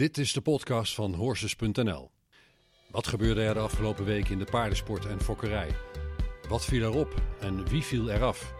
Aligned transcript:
Dit 0.00 0.18
is 0.18 0.32
de 0.32 0.40
podcast 0.40 0.94
van 0.94 1.14
Horses.nl. 1.14 2.10
Wat 2.90 3.06
gebeurde 3.06 3.42
er 3.42 3.54
de 3.54 3.60
afgelopen 3.60 4.04
week 4.04 4.28
in 4.28 4.38
de 4.38 4.44
paardensport 4.44 5.06
en 5.06 5.20
fokkerij? 5.20 5.76
Wat 6.48 6.64
viel 6.64 6.82
erop 6.82 7.14
en 7.40 7.68
wie 7.68 7.82
viel 7.82 8.10
eraf? 8.10 8.54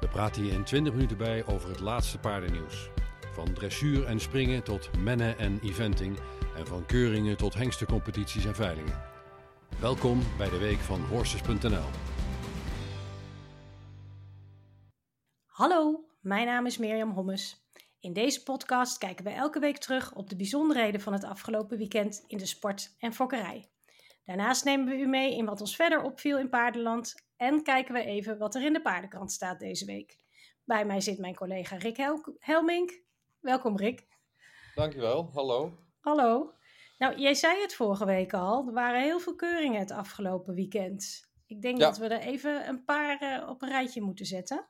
We 0.00 0.08
praten 0.08 0.42
hier 0.42 0.52
in 0.52 0.64
20 0.64 0.92
minuten 0.92 1.16
bij 1.16 1.46
over 1.46 1.68
het 1.68 1.80
laatste 1.80 2.18
paardennieuws. 2.18 2.88
Van 3.32 3.52
dressuur 3.52 4.04
en 4.04 4.20
springen 4.20 4.62
tot 4.62 4.90
mennen 4.98 5.38
en 5.38 5.60
eventing 5.62 6.18
en 6.56 6.66
van 6.66 6.86
keuringen 6.86 7.36
tot 7.36 7.54
hengstencompetities 7.54 8.44
en 8.44 8.54
veilingen. 8.54 9.02
Welkom 9.80 10.22
bij 10.38 10.48
de 10.48 10.58
week 10.58 10.78
van 10.78 11.00
Horses.nl. 11.00 11.88
Hallo, 15.46 16.04
mijn 16.20 16.46
naam 16.46 16.66
is 16.66 16.78
Mirjam 16.78 17.10
Hommes. 17.10 17.67
In 18.00 18.12
deze 18.12 18.42
podcast 18.42 18.98
kijken 18.98 19.24
we 19.24 19.30
elke 19.30 19.58
week 19.58 19.78
terug 19.78 20.14
op 20.14 20.28
de 20.30 20.36
bijzonderheden 20.36 21.00
van 21.00 21.12
het 21.12 21.24
afgelopen 21.24 21.78
weekend 21.78 22.24
in 22.26 22.38
de 22.38 22.46
sport 22.46 22.94
en 22.98 23.12
fokkerij. 23.12 23.68
Daarnaast 24.24 24.64
nemen 24.64 24.86
we 24.86 25.00
u 25.00 25.06
mee 25.06 25.36
in 25.36 25.44
wat 25.44 25.60
ons 25.60 25.76
verder 25.76 26.02
opviel 26.02 26.38
in 26.38 26.48
paardenland 26.48 27.14
en 27.36 27.62
kijken 27.62 27.94
we 27.94 28.04
even 28.04 28.38
wat 28.38 28.54
er 28.54 28.62
in 28.64 28.72
de 28.72 28.82
paardenkrant 28.82 29.32
staat 29.32 29.58
deze 29.58 29.84
week. 29.84 30.18
Bij 30.64 30.84
mij 30.84 31.00
zit 31.00 31.18
mijn 31.18 31.34
collega 31.34 31.76
Rick 31.76 31.96
Hel 31.96 32.36
Helmink. 32.38 33.00
Welkom 33.40 33.76
Rick. 33.76 34.06
Dankjewel, 34.74 35.30
hallo. 35.32 35.78
Hallo. 36.00 36.52
Nou, 36.98 37.18
jij 37.18 37.34
zei 37.34 37.60
het 37.60 37.74
vorige 37.74 38.04
week 38.04 38.32
al, 38.34 38.66
er 38.66 38.72
waren 38.72 39.02
heel 39.02 39.20
veel 39.20 39.34
keuringen 39.34 39.80
het 39.80 39.90
afgelopen 39.90 40.54
weekend. 40.54 41.30
Ik 41.46 41.62
denk 41.62 41.78
Ja. 41.78 41.86
dat 41.86 41.98
we 41.98 42.06
er 42.08 42.20
even 42.20 42.68
een 42.68 42.84
paar 42.84 43.18
eh, 43.20 43.48
op 43.48 43.62
een 43.62 43.68
rijtje 43.68 44.00
moeten 44.02 44.26
zetten. 44.26 44.66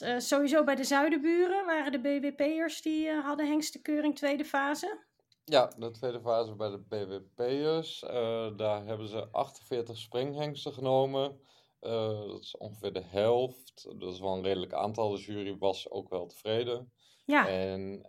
Eh, 0.00 0.18
sowieso 0.18 0.64
bij 0.64 0.74
de 0.74 0.84
Zuidenburen 0.84 1.66
waren 1.66 1.92
de 1.92 2.00
BWP'ers 2.00 2.82
die 2.82 3.08
eh, 3.08 3.24
hadden 3.24 3.48
hengstenkeuring 3.48 4.16
tweede 4.16 4.44
fase. 4.44 5.06
Ja, 5.44 5.72
de 5.76 5.90
tweede 5.90 6.20
fase 6.20 6.54
bij 6.54 6.70
de 6.70 6.78
BWP'ers. 6.88 8.02
eh 8.02 8.56
daar 8.56 8.84
hebben 8.84 9.08
ze 9.08 9.28
48 9.30 9.98
springhengsten 9.98 10.72
genomen. 10.72 11.40
Dat 11.80 12.42
is 12.42 12.56
ongeveer 12.56 12.92
de 12.92 13.02
helft. 13.04 13.86
Dat 13.98 14.12
is 14.12 14.20
wel 14.20 14.34
een 14.34 14.42
redelijk 14.42 14.72
aantal. 14.72 15.10
De 15.10 15.20
jury 15.20 15.56
was 15.58 15.90
ook 15.90 16.08
wel 16.08 16.26
tevreden. 16.26 16.92
Ja, 17.24 17.48
En 17.48 18.06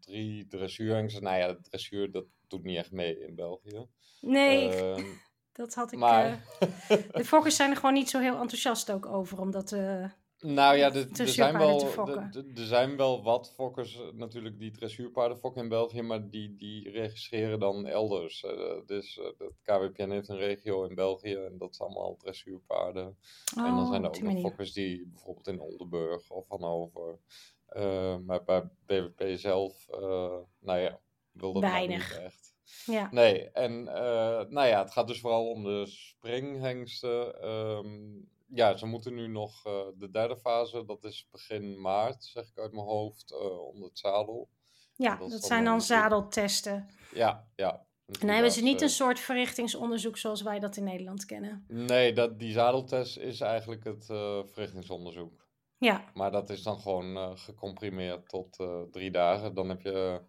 drie 0.00 0.46
dressuurhengsten. 0.46 1.22
Nou 1.22 1.38
ja, 1.38 1.56
dressuur 1.60 2.10
dat 2.12 2.24
doet 2.48 2.62
niet 2.64 2.76
echt 2.76 2.92
mee 2.92 3.20
in 3.20 3.34
België. 3.34 3.86
nee, 4.20 4.68
Ehm, 4.68 5.04
dat 5.52 5.74
had 5.74 5.92
ik. 5.92 5.98
maar 5.98 6.44
de 7.12 7.24
fokkers 7.24 7.56
zijn 7.56 7.70
er 7.70 7.76
gewoon 7.76 7.94
niet 7.94 8.10
zo 8.10 8.18
heel 8.18 8.40
enthousiast 8.40 8.90
ook 8.90 9.06
over, 9.06 9.40
omdat. 9.40 9.76
Nou 10.46 10.76
ja, 10.76 10.92
er, 10.92 11.28
zijn 11.28 11.58
wel, 11.58 11.86
er 12.54 12.66
zijn 12.66 12.96
wel 12.96 13.22
wat 13.22 13.52
fokkers 13.54 14.00
eh, 14.00 14.12
natuurlijk 14.12 14.58
die 14.58 14.70
dressuurpaarden 14.70 15.38
fokken 15.38 15.62
in 15.62 15.68
België, 15.68 16.02
maar 16.02 16.30
die, 16.30 16.56
die 16.56 16.90
registreren 16.90 17.58
dan 17.58 17.86
elders. 17.86 18.44
Eh, 18.44 18.52
dus 18.86 19.18
eh, 19.18 19.24
het 19.24 19.60
KWPN 19.62 20.10
heeft 20.10 20.28
een 20.28 20.36
regio 20.36 20.84
in 20.84 20.94
België 20.94 21.34
en 21.34 21.58
dat 21.58 21.76
zijn 21.76 21.88
allemaal 21.88 22.16
dressuurpaarden. 22.16 23.04
en 23.56 23.64
dan 23.64 23.78
oh, 23.78 23.90
zijn 23.90 24.02
er 24.02 24.08
ook 24.08 24.20
nog 24.20 24.40
fokkers 24.40 24.72
die 24.72 25.06
bijvoorbeeld 25.06 25.46
in 25.46 25.60
Oldenburg 25.60 26.30
of 26.30 26.48
Hannover. 26.48 27.18
maar 28.24 28.44
bij 28.44 28.68
BWP 28.86 29.38
zelf, 29.38 29.86
nou 30.58 30.78
ja, 30.78 31.00
wil 31.32 31.52
dat 31.52 31.62
nou 31.62 31.74
Weinig. 31.74 32.10
niet 32.10 32.18
echt. 32.18 32.54
Ja. 32.86 33.08
Nee, 33.10 33.50
en 33.50 33.84
nou 33.84 34.66
ja, 34.66 34.82
het 34.82 34.90
gaat 34.90 35.06
dus 35.06 35.20
vooral 35.20 35.50
om 35.50 35.62
de 35.62 35.86
springhengsten. 35.86 37.40
Ehm, 37.42 38.32
ja, 38.46 38.76
ze 38.76 38.86
moeten 38.86 39.14
nu 39.14 39.26
nog 39.28 39.66
eh, 39.66 39.80
de 39.94 40.10
derde 40.10 40.36
fase, 40.36 40.84
dat 40.84 41.04
is 41.04 41.28
begin 41.30 41.80
maart, 41.80 42.24
zeg 42.24 42.48
ik 42.48 42.58
uit 42.58 42.72
mijn 42.72 42.86
hoofd, 42.86 43.32
eh, 43.32 43.58
onder 43.66 43.88
het 43.88 43.98
zadel. 43.98 44.48
Ja, 44.96 45.16
dat 45.16 45.44
zijn 45.44 45.64
dan 45.64 45.80
zadeltesten. 45.80 46.88
Ja, 47.14 47.48
ja. 47.56 47.86
En 48.06 48.26
dan 48.26 48.28
hebben 48.28 48.52
ze 48.52 48.62
niet 48.62 48.80
een 48.82 48.88
soort 48.88 49.20
verrichtingsonderzoek 49.20 50.16
zoals 50.18 50.42
wij 50.42 50.58
dat 50.58 50.76
in 50.76 50.84
Nederland 50.84 51.24
kennen. 51.24 51.64
eh, 51.68 51.76
Nee, 51.76 52.12
dat, 52.12 52.38
die 52.38 52.52
zadeltest 52.52 53.16
is 53.18 53.40
eigenlijk 53.40 53.84
het 53.84 54.04
verrichtingsonderzoek. 54.50 55.42
Ja, 55.78 56.04
Maar 56.14 56.30
dat 56.30 56.50
is 56.50 56.62
dan 56.62 56.80
gewoon 56.80 57.38
gecomprimeerd 57.38 58.28
tot 58.28 58.56
drie 58.90 59.10
dagen. 59.10 59.54
Dan 59.54 59.68
heb 59.68 59.80
je 59.80 60.20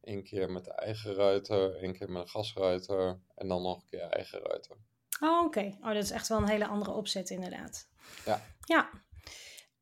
één 0.00 0.22
keer 0.22 0.50
met 0.50 0.64
de 0.64 0.72
eigen 0.72 1.14
ruiter, 1.14 1.76
één 1.76 1.92
keer 1.92 2.10
met 2.10 2.22
een 2.22 2.28
gasruiter 2.28 3.20
en 3.34 3.48
dan 3.48 3.62
nog 3.62 3.76
een 3.76 3.88
keer 3.90 4.00
eigen 4.00 4.40
ruiter. 4.40 4.76
Oh, 5.20 5.44
oké. 5.44 5.76
Oh, 5.80 5.86
dat 5.86 6.02
is 6.02 6.10
echt 6.10 6.28
wel 6.28 6.38
een 6.38 6.48
hele 6.48 6.66
andere 6.66 6.90
opzet 6.90 7.30
inderdaad. 7.30 7.88
Ja. 8.24 8.40
Ja. 8.60 8.88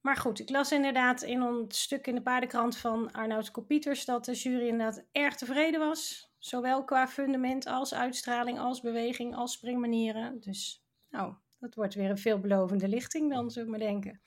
Maar 0.00 0.16
goed, 0.16 0.38
ik 0.38 0.50
las 0.50 0.72
inderdaad 0.72 1.22
in 1.22 1.40
een 1.40 1.64
stuk 1.68 2.06
in 2.06 2.14
de 2.14 2.22
paardenkrant 2.22 2.76
van 2.76 3.12
Arnoud 3.12 3.50
Kopieters 3.50 4.04
dat 4.04 4.24
de 4.24 4.32
jury 4.32 4.66
inderdaad 4.66 5.04
erg 5.12 5.36
tevreden 5.36 5.80
was. 5.80 6.32
Zowel 6.38 6.84
qua 6.84 7.08
fundament 7.08 7.66
als 7.66 7.94
uitstraling, 7.94 8.58
als 8.58 8.80
beweging, 8.80 9.36
als 9.36 9.52
springmanieren. 9.52 10.40
Dus 10.40 10.84
nou, 11.10 11.34
dat 11.58 11.74
wordt 11.74 11.94
weer 11.94 12.10
een 12.10 12.18
veelbelovende 12.18 12.88
lichting 12.88 13.32
dan, 13.32 13.50
zullen 13.50 13.70
we 13.70 13.78
maar 13.78 13.86
denken. 13.86 14.20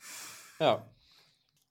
Ja, 0.57 0.88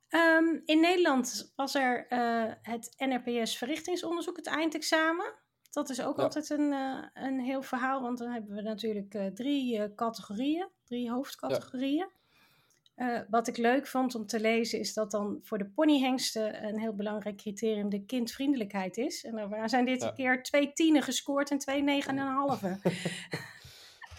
Ehm, 0.09 0.59
in 0.65 0.81
Nederland 0.81 1.53
was 1.57 1.75
er 1.75 2.07
eh, 2.09 2.53
het 2.63 2.95
NRPS 2.97 3.57
verrichtingsonderzoek, 3.57 4.37
het 4.37 4.47
eindexamen. 4.47 5.35
Dat 5.77 5.91
is 5.91 6.01
ook 6.03 6.17
Ja. 6.17 6.23
altijd 6.23 6.51
een, 6.51 6.73
eh, 6.73 7.25
een 7.25 7.41
heel 7.41 7.63
verhaal, 7.63 8.01
want 8.03 8.19
dan 8.19 8.31
hebben 8.31 8.55
we 8.55 8.63
natuurlijk 8.63 9.15
eh, 9.15 9.27
drie 9.27 9.79
eh, 9.79 9.89
categorieën, 9.97 10.69
drie 10.85 11.11
hoofdcategorieën. 11.11 12.09
Wat 13.31 13.49
ik 13.49 13.57
leuk 13.57 13.87
vond 13.87 14.15
om 14.15 14.27
te 14.27 14.41
lezen 14.41 14.79
is 14.79 14.95
dat 14.95 15.11
dan 15.11 15.39
voor 15.43 15.59
de 15.59 15.65
ponyhengsten 15.75 16.65
een 16.67 16.79
heel 16.79 16.95
belangrijk 16.95 17.37
criterium 17.37 17.89
de 17.89 18.05
kindvriendelijkheid 18.05 18.97
is. 18.97 19.25
En 19.25 19.37
er 19.39 19.69
zijn 19.69 19.85
dit 19.85 20.03
Ja. 20.03 20.11
keer 20.11 20.43
twee 20.43 20.73
tienen 20.73 21.03
gescoord 21.03 21.51
en 21.51 21.59
twee 21.59 21.83
negen 21.83 22.11
en 22.19 22.27
een 22.27 22.33
halve. 22.33 22.79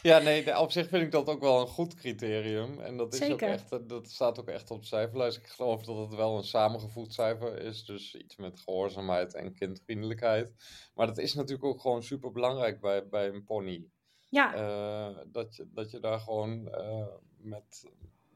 Ja, 0.07 0.19
nee, 0.19 0.59
op 0.59 0.72
zich 0.72 0.88
vind 0.88 1.03
ik 1.03 1.12
dat 1.12 1.28
ook 1.28 1.41
wel 1.41 1.62
een 1.62 1.68
goed 1.68 1.95
criterium. 1.95 2.79
En 2.79 2.97
dat, 2.97 3.13
is 3.13 3.31
ook 3.31 3.41
echt, 3.41 3.72
eh, 3.72 3.79
dat 3.88 4.09
staat 4.09 4.40
ook 4.40 4.47
echt 4.47 4.72
op 4.72 4.81
de 4.81 4.88
cijferlijst. 4.88 5.38
Ik 5.38 5.47
geloof 5.47 5.84
dat 5.84 5.97
het 5.97 6.16
wel 6.16 6.38
een 6.38 6.44
samengevoegd 6.44 7.13
cijfer 7.13 7.57
is. 7.57 7.85
Dus 7.85 8.16
iets 8.16 8.35
met 8.35 8.59
gehoorzaamheid 8.59 9.34
en 9.34 9.53
kindvriendelijkheid. 9.53 10.53
Maar 10.96 11.07
dat 11.07 11.17
is 11.17 11.34
natuurlijk 11.34 11.63
ook 11.63 11.81
gewoon 11.81 12.03
super 12.03 12.31
belangrijk 12.31 12.79
bij, 12.79 13.07
bij 13.07 13.28
een 13.28 13.44
pony. 13.44 13.90
Ja, 14.29 14.53
Eh, 14.53 15.17
dat, 15.31 15.56
je, 15.56 15.67
dat 15.73 15.91
je 15.91 16.00
daar 16.00 16.19
gewoon 16.19 16.67
eh, 16.67 17.07
met, 17.38 17.85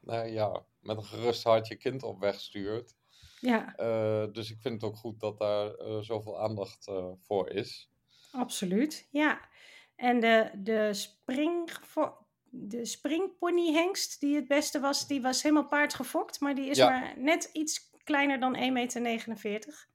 nou 0.00 0.28
ja, 0.28 0.64
met 0.80 0.96
een 0.96 1.04
gerust 1.04 1.42
hart 1.42 1.68
je 1.68 1.76
kind 1.76 2.02
op 2.02 2.20
weg 2.20 2.40
stuurt. 2.40 2.94
ja, 3.40 3.74
dus 4.26 4.50
ik 4.50 4.60
vind 4.60 4.74
het 4.74 4.90
ook 4.90 4.96
goed 4.96 5.20
dat 5.20 5.38
daar 5.38 5.72
zoveel 6.00 6.40
aandacht 6.40 6.90
voor 7.18 7.48
is. 7.48 7.90
Absoluut, 8.32 9.08
ja. 9.10 9.50
En 9.96 10.20
de, 10.20 10.50
de, 10.54 10.94
spring, 10.94 11.70
de 12.50 12.84
springponyhengst 12.84 14.20
die 14.20 14.36
het 14.36 14.48
beste 14.48 14.80
was, 14.80 15.06
die 15.06 15.22
was 15.22 15.42
helemaal 15.42 15.66
paardgefokt, 15.68 16.40
maar 16.40 16.54
die 16.54 16.70
is 16.70 16.76
Ja. 16.76 16.88
maar 16.90 17.14
net 17.18 17.50
iets 17.52 17.90
kleiner 18.04 18.40
dan 18.40 18.56
1,49 18.56 19.42
meter. 19.42 19.86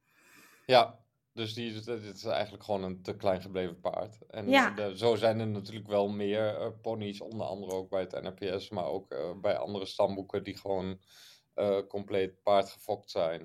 Ja, 0.66 1.00
dus 1.34 1.54
die, 1.54 1.74
dit 1.84 2.16
is 2.16 2.24
eigenlijk 2.24 2.64
gewoon 2.64 2.84
een 2.84 3.02
te 3.02 3.16
klein 3.16 3.42
gebleven 3.42 3.80
paard. 3.80 4.18
En 4.30 4.50
Ja. 4.50 4.70
de- 4.70 4.98
zo 4.98 5.16
zijn 5.16 5.40
er 5.40 5.48
natuurlijk 5.48 5.88
wel 5.88 6.08
meer 6.10 6.56
eh, 6.56 6.68
ponies, 6.82 7.22
onder 7.22 7.48
andere 7.48 7.72
ook 7.72 7.90
bij 7.90 8.02
het 8.02 8.22
NRPS, 8.22 8.70
maar 8.70 8.86
ook 8.86 9.12
eh, 9.12 9.32
bij 9.42 9.58
andere 9.58 9.86
stamboeken 9.86 10.44
die 10.44 10.58
gewoon 10.58 11.00
eh, 11.54 11.80
compleet 11.88 12.44
paardgefokt 12.44 13.10
zijn. 13.12 13.40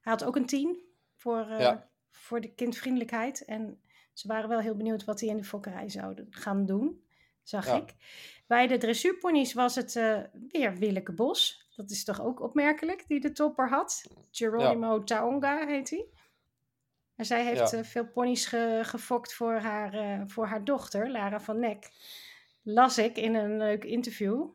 Hij 0.00 0.12
had 0.12 0.24
ook 0.24 0.36
een 0.36 0.46
10 0.46 0.84
voor, 1.16 1.40
eh, 1.40 1.60
Ja. 1.60 1.90
voor 2.10 2.40
de 2.40 2.54
kindvriendelijkheid. 2.54 3.44
En 3.44 3.80
ze 4.18 4.28
waren 4.28 4.48
wel 4.48 4.60
heel 4.60 4.74
benieuwd 4.76 5.04
wat 5.04 5.20
hij 5.20 5.28
in 5.28 5.36
de 5.36 5.44
fokkerij 5.44 5.88
zouden 5.88 6.26
gaan 6.30 6.66
doen, 6.66 7.02
zag 7.42 7.66
Ja. 7.66 7.76
ik. 7.76 7.94
Bij 8.46 8.66
de 8.66 8.76
dressuurponies 8.78 9.52
was 9.52 9.74
het 9.74 9.96
eh, 9.96 10.20
weer 10.48 10.76
Willeke 10.76 11.12
Bos. 11.12 11.66
Dat 11.76 11.90
is 11.90 12.04
toch 12.04 12.22
ook 12.22 12.40
opmerkelijk, 12.40 13.04
die 13.08 13.20
de 13.20 13.32
topper 13.32 13.68
had. 13.68 14.04
Geronimo 14.30 15.04
Taonga 15.04 15.66
heet 15.66 15.90
hij. 15.90 16.06
En 17.16 17.24
zij 17.24 17.44
heeft 17.44 17.70
Ja. 17.70 17.78
eh, 17.78 17.84
veel 17.84 18.06
ponies 18.06 18.46
ge- 18.46 18.80
gefokt 18.82 19.34
voor 19.34 19.54
haar, 19.54 19.94
eh, 19.94 20.22
voor 20.26 20.46
haar 20.46 20.64
dochter, 20.64 21.10
Lara 21.10 21.40
van 21.40 21.58
Nek. 21.60 21.90
Las 22.62 22.98
ik 22.98 23.16
in 23.16 23.34
een 23.34 23.56
leuk 23.58 23.84
interview 23.84 24.46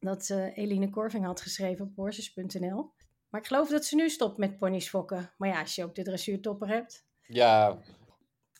dat 0.00 0.30
Eline 0.54 0.90
Korving 0.90 1.24
had 1.24 1.40
geschreven 1.40 1.84
op 1.84 1.94
horses.nl. 1.96 2.92
Maar 3.28 3.40
ik 3.40 3.46
geloof 3.46 3.68
dat 3.68 3.84
ze 3.84 3.94
nu 3.96 4.08
stopt 4.10 4.36
met 4.38 4.58
ponies 4.58 4.88
fokken. 4.88 5.32
Maar 5.38 5.48
ja, 5.48 5.60
als 5.60 5.74
je 5.74 5.84
ook 5.84 5.94
de 5.94 6.02
dressuurtopper 6.02 6.68
hebt. 6.68 7.04
Ja, 7.26 7.78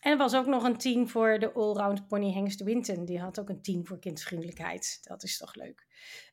En 0.06 0.12
er 0.12 0.18
was 0.18 0.34
ook 0.34 0.46
nog 0.46 0.64
een 0.64 0.76
10 0.76 1.08
voor 1.08 1.38
de 1.38 1.52
allround 1.52 2.06
pony 2.08 2.32
Hengst 2.32 2.62
Winton. 2.62 3.04
Die 3.04 3.20
had 3.20 3.40
ook 3.40 3.48
een 3.48 3.62
10 3.62 3.86
voor 3.86 3.98
kindvriendelijkheid. 3.98 4.98
Dat 5.02 5.22
is 5.22 5.38
toch 5.38 5.54
leuk. 5.54 5.86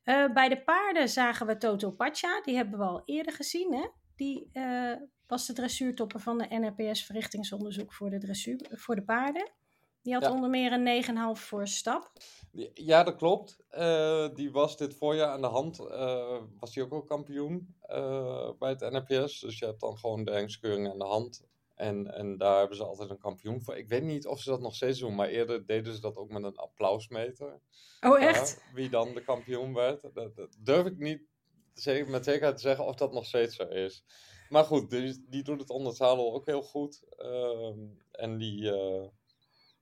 Eh, 0.03 0.33
bij 0.33 0.49
de 0.49 0.63
paarden 0.63 1.09
zagen 1.09 1.47
we 1.47 1.57
Toto 1.57 1.91
Pacha. 1.91 2.41
Die 2.41 2.55
hebben 2.55 2.79
we 2.79 2.85
al 2.85 3.01
eerder 3.05 3.33
gezien. 3.33 3.73
Hè? 3.73 3.87
Die 4.15 4.49
eh, 4.51 4.93
was 5.27 5.45
de 5.45 5.53
dressuurtopper 5.53 6.19
van 6.19 6.37
de 6.37 6.45
NRPS 6.49 7.05
verrichtingsonderzoek 7.05 7.93
voor 7.93 8.09
de, 8.09 8.17
dressuur, 8.17 8.67
voor 8.71 8.95
de 8.95 9.03
paarden. 9.03 9.51
Die 10.01 10.13
had 10.13 10.23
Ja. 10.23 10.31
onder 10.31 10.49
meer 10.49 10.71
een 10.71 10.83
9,5 10.83 11.41
voor 11.41 11.67
stap. 11.67 12.11
ja 12.73 13.03
dat 13.03 13.15
klopt. 13.15 13.63
Eh, 13.69 14.27
die 14.33 14.51
was 14.51 14.77
dit 14.77 14.95
voorjaar 14.95 15.29
aan 15.29 15.41
de 15.41 15.47
hand. 15.47 15.77
was 16.59 16.73
die 16.73 16.83
ook 16.83 16.91
al 16.91 17.03
kampioen 17.03 17.75
bij 18.59 18.69
het 18.69 18.79
NRPS. 18.91 19.39
Dus 19.39 19.59
je 19.59 19.65
hebt 19.65 19.79
dan 19.79 19.97
gewoon 19.97 20.23
de 20.23 20.31
hengstkeuring 20.31 20.89
aan 20.91 20.99
de 20.99 21.05
hand. 21.05 21.43
En, 21.83 22.13
en 22.13 22.37
daar 22.37 22.59
hebben 22.59 22.77
ze 22.77 22.83
altijd 22.83 23.09
een 23.09 23.17
kampioen 23.17 23.61
voor. 23.61 23.77
Ik 23.77 23.87
weet 23.87 24.03
niet 24.03 24.27
of 24.27 24.39
ze 24.41 24.49
dat 24.49 24.61
nog 24.61 24.75
steeds 24.75 24.99
doen, 24.99 25.15
maar 25.15 25.27
eerder 25.27 25.65
deden 25.65 25.93
ze 25.93 26.01
dat 26.01 26.15
ook 26.15 26.29
met 26.29 26.43
een 26.43 26.55
applausmeter. 26.55 27.59
Oh, 28.01 28.21
echt? 28.21 28.61
Ja, 28.65 28.73
wie 28.73 28.89
dan 28.89 29.13
de 29.13 29.23
kampioen 29.23 29.73
werd. 29.73 30.01
Dat, 30.13 30.35
dat 30.35 30.57
durf 30.59 30.85
ik 30.85 30.97
niet 30.97 31.21
zeker, 31.73 32.11
met 32.11 32.23
zekerheid 32.23 32.55
te 32.55 32.61
zeggen 32.61 32.85
of 32.85 32.95
dat 32.95 33.13
nog 33.13 33.25
steeds 33.25 33.55
zo 33.55 33.63
is. 33.63 34.05
Maar 34.49 34.63
goed, 34.63 34.89
die, 34.89 35.25
die 35.29 35.43
doet 35.43 35.59
het 35.59 35.69
onder 35.69 35.87
het 35.87 35.97
zadel 35.97 36.33
ook 36.33 36.45
heel 36.45 36.61
goed. 36.63 37.03
Ehm, 37.17 37.79
en 38.11 38.37
die 38.37 38.61
uh, 38.61 39.07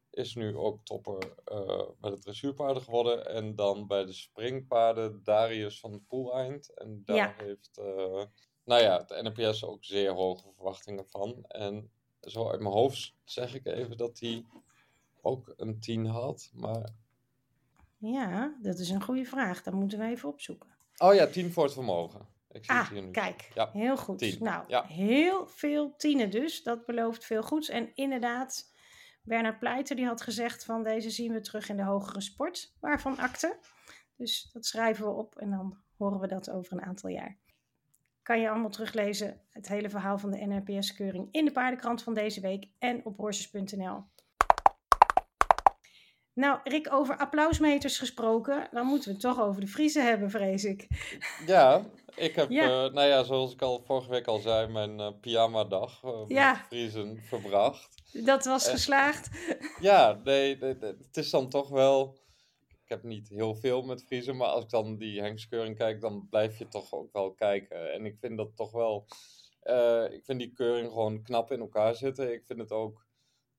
is 0.10 0.36
nu 0.36 0.56
ook 0.58 0.84
topper 0.84 1.34
uh, 1.52 1.90
bij 2.00 2.10
de 2.12 2.20
dressuurpaarden 2.20 2.84
geworden. 2.84 3.26
En 3.26 3.56
dan 3.56 3.88
bij 3.88 4.06
de 4.06 4.14
springpaarden 4.14 5.24
Darius 5.24 5.80
van 5.80 5.92
de 5.92 6.02
Poeleind. 6.08 6.74
En 6.74 7.02
daar 7.06 7.16
Ja. 7.16 7.34
heeft, 7.38 7.78
uh, 7.80 8.24
nou 8.64 8.82
ja, 8.82 9.06
het 9.08 9.34
NPS 9.36 9.66
ook 9.66 9.84
zeer 9.84 10.12
hoge 10.12 10.52
verwachtingen 10.54 11.06
van. 11.08 11.46
En 11.48 11.92
zo 12.22 12.50
uit 12.50 12.60
mijn 12.60 12.74
hoofd 12.74 13.14
zeg 13.24 13.56
ik 13.56 13.66
even 13.66 13.98
dat 13.98 14.20
hij 14.20 14.46
ook 15.22 15.54
een 15.58 15.80
10 15.80 16.06
had. 16.06 16.50
Maar, 16.54 16.90
Ja, 17.98 18.56
dat 18.62 18.80
is 18.80 18.90
een 18.90 19.02
goede 19.04 19.26
vraag. 19.26 19.64
Dat 19.64 19.74
moeten 19.74 20.00
we 20.00 20.06
even 20.06 20.30
opzoeken. 20.30 20.70
oh 20.98 21.14
ja, 21.14 21.28
10 21.28 21.52
voor 21.52 21.64
het 21.64 21.74
vermogen. 21.74 22.28
Ik 22.52 22.66
zie 22.66 22.76
het 22.76 22.86
Ah, 22.86 22.92
hier 22.92 23.02
nu. 23.02 23.12
kijk. 23.12 23.52
Ja, 23.54 23.70
Heel 23.74 23.98
goed. 23.98 24.18
tien. 24.18 24.38
Nou, 24.44 24.64
Ja. 24.68 24.84
heel 24.86 25.48
veel 25.48 25.96
tienen 25.96 26.30
dus. 26.32 26.64
Dat 26.64 26.86
belooft 26.86 27.26
veel 27.26 27.44
goeds. 27.44 27.70
En 27.70 27.92
inderdaad, 27.96 28.74
Bernard 29.24 29.60
Pleiter 29.60 29.96
die 29.96 30.06
had 30.06 30.22
gezegd 30.22 30.66
van 30.66 30.84
deze 30.84 31.10
zien 31.10 31.34
we 31.34 31.42
terug 31.42 31.70
in 31.70 31.78
de 31.78 31.84
hogere 31.84 32.22
sport. 32.22 32.74
Waarvan 32.80 33.18
akte. 33.18 33.58
Dus 34.16 34.50
dat 34.54 34.66
schrijven 34.66 35.06
we 35.06 35.12
op 35.12 35.36
en 35.36 35.50
dan 35.50 35.78
horen 35.98 36.20
we 36.20 36.28
dat 36.28 36.50
over 36.50 36.74
een 36.74 36.84
aantal 36.86 37.10
jaar. 37.10 37.38
Kan 38.24 38.40
je 38.42 38.50
allemaal 38.50 38.70
teruglezen, 38.70 39.42
het 39.50 39.68
hele 39.68 39.90
verhaal 39.90 40.18
van 40.18 40.32
de 40.32 40.38
NRPS-keuring 40.46 41.28
in 41.32 41.46
de 41.46 41.52
paardenkrant 41.52 42.04
van 42.04 42.14
deze 42.14 42.42
week 42.42 42.66
en 42.80 43.06
op 43.06 43.18
horses.nl. 43.18 44.04
Nou, 46.34 46.60
Rick, 46.64 46.94
over 46.94 47.18
applausmeters 47.18 47.98
gesproken, 48.00 48.68
dan 48.72 48.86
moeten 48.86 49.08
we 49.08 49.14
het 49.14 49.22
toch 49.22 49.40
over 49.42 49.62
de 49.62 49.68
Friese 49.68 50.00
hebben, 50.00 50.30
vrees 50.30 50.64
ik. 50.64 50.88
Ja, 51.46 51.86
ik 52.16 52.36
heb, 52.36 52.50
Ja. 52.50 52.64
eh, 52.64 52.94
nou 52.94 53.08
ja, 53.08 53.24
zoals 53.24 53.54
ik 53.54 53.62
al 53.62 53.84
vorige 53.86 54.10
week 54.10 54.28
al 54.28 54.40
zei, 54.40 54.68
mijn 54.72 55.00
eh 55.00 55.12
pyjama-dag 55.22 56.02
Ja. 56.28 56.52
met 56.52 56.62
Friesen 56.68 57.22
verbracht. 57.28 57.90
Dat 58.26 58.46
was 58.46 58.70
geslaagd. 58.70 59.30
Ja, 59.80 60.20
nee, 60.24 60.58
nee, 60.58 60.76
nee, 60.80 60.94
het 61.08 61.18
is 61.18 61.30
dan 61.30 61.50
toch 61.50 61.70
wel. 61.70 62.20
Ik 62.92 62.98
heb 62.98 63.06
niet 63.06 63.30
heel 63.30 63.56
veel 63.56 63.82
met 63.82 64.04
Friesen, 64.04 64.38
maar 64.38 64.48
als 64.48 64.64
ik 64.64 64.70
dan 64.70 64.98
die 64.98 65.22
Henkskeuring 65.22 65.78
kijk, 65.78 66.02
dan 66.02 66.28
blijf 66.30 66.58
je 66.58 66.68
toch 66.68 66.94
ook 66.94 67.14
wel 67.14 67.34
kijken. 67.34 67.94
En 67.94 68.06
ik 68.06 68.18
vind 68.20 68.38
dat 68.38 68.56
toch 68.56 68.72
wel. 68.72 69.06
eh, 69.62 70.06
ik 70.12 70.26
vind 70.26 70.40
die 70.40 70.54
keuring 70.54 70.88
gewoon 70.88 71.22
knap 71.24 71.52
in 71.52 71.60
elkaar 71.60 71.96
zitten. 71.96 72.34
Ik 72.34 72.44
vind 72.46 72.60
het 72.60 72.72
ook 72.72 73.06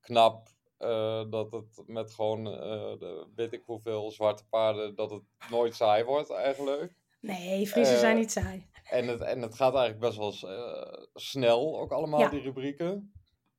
knap 0.00 0.48
eh, 0.76 1.30
dat 1.30 1.52
het 1.52 1.82
met 1.86 2.12
gewoon, 2.14 2.46
eh, 2.46 2.98
de, 2.98 3.26
weet 3.34 3.52
ik 3.52 3.62
hoeveel 3.64 4.10
zwarte 4.10 4.46
paarden, 4.48 4.94
dat 4.94 5.10
het 5.10 5.22
nooit 5.50 5.74
saai 5.74 6.04
wordt 6.04 6.30
eigenlijk. 6.30 6.96
Nee, 7.20 7.66
Friesen 7.66 7.94
Eh, 7.94 8.00
zijn 8.00 8.16
niet 8.16 8.32
saai. 8.32 8.66
En 8.90 9.08
het, 9.08 9.20
en 9.20 9.42
het 9.42 9.54
gaat 9.54 9.74
eigenlijk 9.74 10.00
best 10.14 10.16
wel 10.18 10.32
snel, 11.14 11.80
ook 11.80 11.92
allemaal, 11.92 12.20
Ja. 12.20 12.28
die 12.28 12.40
rubrieken. 12.42 13.12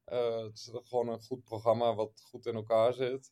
Het 0.05 0.53
is 0.57 0.69
gewoon 0.83 1.07
een 1.07 1.21
goed 1.23 1.43
programma 1.43 1.95
wat 1.95 2.21
goed 2.29 2.45
in 2.45 2.55
elkaar 2.55 2.93
zit. 2.93 3.31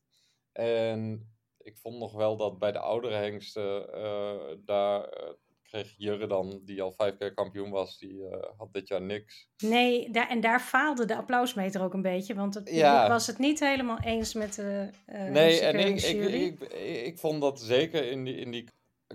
En 0.51 1.30
ik 1.63 1.77
vond 1.77 1.97
nog 1.99 2.13
wel 2.13 2.37
dat 2.37 2.59
bij 2.59 2.71
de 2.71 2.79
oudere 2.79 3.15
hengsten, 3.15 3.93
eh, 3.93 4.55
daar 4.65 5.03
eh, 5.03 5.29
kreeg 5.63 5.93
Jurre 5.97 6.27
dan, 6.27 6.61
die 6.65 6.81
al 6.81 6.91
vijf 6.91 7.17
keer 7.17 7.33
kampioen 7.33 7.69
was, 7.69 7.97
die 7.97 8.27
eh, 8.27 8.49
had 8.57 8.73
dit 8.73 8.87
jaar 8.87 9.01
niks. 9.01 9.49
Nee, 9.57 10.09
daar, 10.09 10.29
en 10.29 10.41
daar 10.41 10.59
faalde 10.59 11.05
de 11.05 11.15
applausmeter 11.15 11.81
ook 11.83 11.93
een 11.93 12.01
beetje. 12.01 12.35
Want 12.35 12.53
het 12.53 12.69
Ja. 12.69 13.07
was 13.07 13.27
het 13.27 13.37
niet 13.37 13.59
helemaal 13.59 13.99
eens 13.99 14.33
met 14.33 14.53
de 14.55 14.89
uh, 15.07 15.23
nee, 15.29 15.59
en 15.59 15.79
ik, 15.79 16.01
ik, 16.01 16.29
ik, 16.59 16.73
ik 17.05 17.17
vond 17.19 17.41
dat 17.41 17.61
zeker 17.61 18.11
in 18.11 18.23
die, 18.23 18.35
in 18.35 18.51
die 18.51 18.67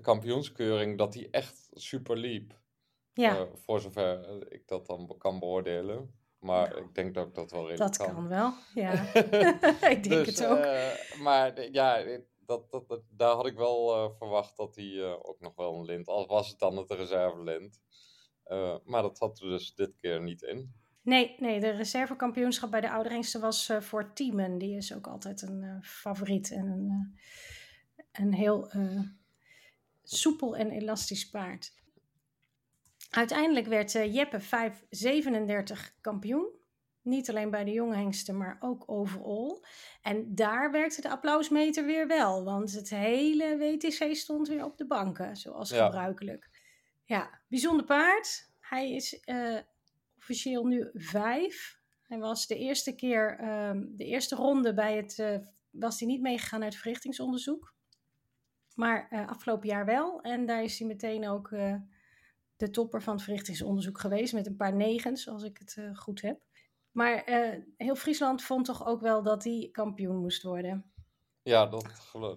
kampioenskeuring, 0.03 0.99
dat 0.99 1.13
die 1.13 1.29
echt 1.31 1.69
super 1.73 2.17
liep. 2.17 2.61
ja, 3.13 3.47
voor 3.65 3.81
zover 3.81 4.47
ik 4.53 4.63
dat 4.69 4.87
dan 4.87 5.15
kan 5.19 5.39
beoordelen. 5.39 6.15
Maar 6.41 6.69
Nou, 6.71 6.85
ik 6.85 6.95
denk 6.95 7.15
dat 7.15 7.27
ik 7.27 7.35
dat 7.35 7.51
wel 7.51 7.69
redelijk 7.69 7.97
dat 7.97 8.07
kan. 8.07 8.15
kan 8.15 8.29
wel. 8.29 8.53
Ja, 8.75 8.93
ik 9.95 10.03
denk 10.03 10.05
Dus, 10.25 10.27
het 10.39 10.45
ook. 10.47 10.65
maar 11.23 11.71
ja, 11.73 12.03
dat, 12.47 12.71
dat, 12.71 12.89
dat, 12.89 13.03
daar 13.11 13.35
had 13.35 13.47
ik 13.47 13.57
wel 13.57 13.95
eh, 13.95 14.17
verwacht 14.19 14.57
dat 14.57 14.77
hij 14.77 15.03
eh, 15.03 15.15
ook 15.23 15.41
nog 15.41 15.55
wel 15.57 15.75
een 15.75 15.85
lint, 15.85 16.09
al 16.09 16.27
was 16.27 16.49
het 16.49 16.59
dan 16.59 16.77
het 16.77 16.91
reservelint. 16.91 17.81
Eh, 18.47 18.77
maar 18.85 19.03
dat 19.03 19.19
had 19.19 19.41
er 19.41 19.49
dus 19.49 19.75
dit 19.75 19.97
keer 19.97 20.23
niet 20.23 20.43
in. 20.43 20.75
Nee, 21.03 21.35
nee, 21.39 21.61
de 21.61 21.71
reservekampioenschap 21.71 22.71
bij 22.71 22.81
de 22.81 22.91
ouderhengsten 22.91 23.41
was 23.41 23.69
eh, 23.69 23.81
voor 23.81 24.13
Tiemen. 24.13 24.59
Die 24.59 24.77
is 24.77 24.95
ook 24.95 25.07
altijd 25.07 25.43
een 25.43 25.79
favoriet 25.83 26.51
en 26.51 26.67
een, 28.13 28.33
heel 28.35 28.71
soepel 30.03 30.57
en 30.57 30.71
elastisch 30.71 31.31
paard. 31.31 31.75
Uiteindelijk 33.11 33.67
werd 33.67 33.93
Jeppe 33.93 34.41
537 34.41 35.97
kampioen. 36.01 36.56
Niet 37.07 37.31
alleen 37.31 37.51
bij 37.51 37.65
de 37.65 37.71
jonge 37.73 37.95
hengsten, 37.97 38.37
maar 38.37 38.57
ook 38.61 38.85
overall. 38.87 39.61
En 40.03 40.35
daar 40.35 40.71
werkte 40.71 41.01
de 41.01 41.11
applausmeter 41.11 41.85
weer 41.87 42.07
wel, 42.07 42.45
want 42.45 42.73
het 42.73 42.91
hele 42.91 43.57
WTC 43.59 44.15
stond 44.17 44.49
weer 44.49 44.65
op 44.65 44.77
de 44.79 44.87
banken, 44.87 45.37
zoals 45.37 45.71
Ja. 45.71 45.85
gebruikelijk. 45.85 46.49
Ja, 47.05 47.41
bijzonder 47.49 47.85
paard. 47.87 48.51
Hij 48.61 48.93
is 48.93 49.21
eh, 49.21 49.59
officieel 50.19 50.65
nu 50.65 50.91
vijf. 50.93 51.79
Hij 52.03 52.19
was 52.19 52.47
de 52.47 52.57
eerste 52.59 52.95
keer, 52.95 53.39
ehm, 53.39 53.85
de 53.91 54.05
eerste 54.05 54.35
ronde 54.35 54.75
bij 54.75 54.97
het, 54.97 55.19
eh, 55.19 55.39
was 55.71 55.99
hij 55.99 56.09
niet 56.09 56.21
meegegaan 56.21 56.61
naar 56.61 56.69
het 56.69 56.79
verrichtingsonderzoek. 56.79 57.75
Maar 58.75 59.07
eh, 59.11 59.29
afgelopen 59.29 59.69
jaar 59.69 59.85
wel. 59.85 60.21
En 60.21 60.47
daar 60.47 60.63
is 60.63 60.79
hij 60.79 60.89
meteen 60.89 61.29
ook 61.29 61.49
de 62.57 62.71
topper 62.71 63.03
van 63.03 63.15
het 63.15 63.23
verrichtingsonderzoek 63.23 63.99
geweest. 64.01 64.33
Met 64.33 64.47
een 64.47 64.57
paar 64.57 64.75
negens, 64.75 65.29
als 65.29 65.43
ik 65.43 65.59
het 65.59 65.79
goed 65.95 66.21
heb. 66.21 66.41
Maar 66.97 67.25
eh, 67.25 67.59
heel 67.77 67.97
Friesland 67.97 68.43
vond 68.43 68.65
toch 68.65 68.87
ook 68.87 69.01
wel 69.01 69.23
dat 69.23 69.45
hij 69.45 69.69
kampioen 69.73 70.17
moest 70.17 70.43
worden. 70.43 70.93
Ja, 71.43 71.67
dat, 71.67 71.87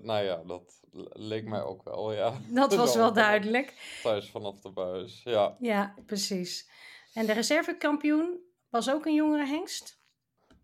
nou 0.02 0.24
ja, 0.24 0.44
dat 0.44 0.82
leek 1.14 1.46
mij 1.46 1.62
ook 1.62 1.84
wel, 1.84 2.14
ja. 2.14 2.34
Dat 2.62 2.76
was 2.76 2.96
wel 3.04 3.14
duidelijk. 3.14 4.00
Thuis 4.04 4.30
vanaf 4.30 4.60
de 4.60 4.72
buis, 4.72 5.24
ja. 5.24 5.56
Ja, 5.60 5.96
precies. 6.06 6.70
En 7.14 7.26
de 7.26 7.34
reservekampioen 7.34 8.40
was 8.70 8.92
ook 8.92 9.06
een 9.06 9.14
jongere 9.14 9.46
hengst. 9.46 10.02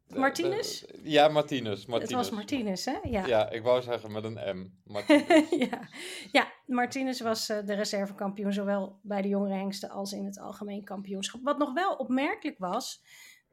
Martinez? 0.07 0.83
ja, 1.03 1.27
Martinez. 1.27 1.85
Martinez. 1.85 2.11
Het 2.11 2.11
was 2.11 2.29
Martinez, 2.29 2.85
hè? 2.85 2.97
Ja. 3.03 3.25
Ja, 3.25 3.49
ik 3.49 3.63
wou 3.63 3.81
zeggen 3.81 4.11
met 4.11 4.23
een 4.23 4.57
M. 4.57 4.71
Martinez. 4.93 5.49
ja. 5.49 5.89
ja, 6.31 6.51
Martinez 6.65 7.21
was 7.21 7.49
eh, 7.49 7.65
de 7.65 7.73
reservekampioen, 7.73 8.53
zowel 8.53 8.99
bij 9.01 9.21
de 9.21 9.27
jongere 9.27 9.53
hengsten 9.53 9.89
als 9.89 10.11
in 10.13 10.25
het 10.25 10.39
algemeen 10.39 10.83
kampioenschap. 10.83 11.41
Wat 11.43 11.57
nog 11.57 11.73
wel 11.73 11.95
opmerkelijk 11.95 12.57
was, 12.57 13.03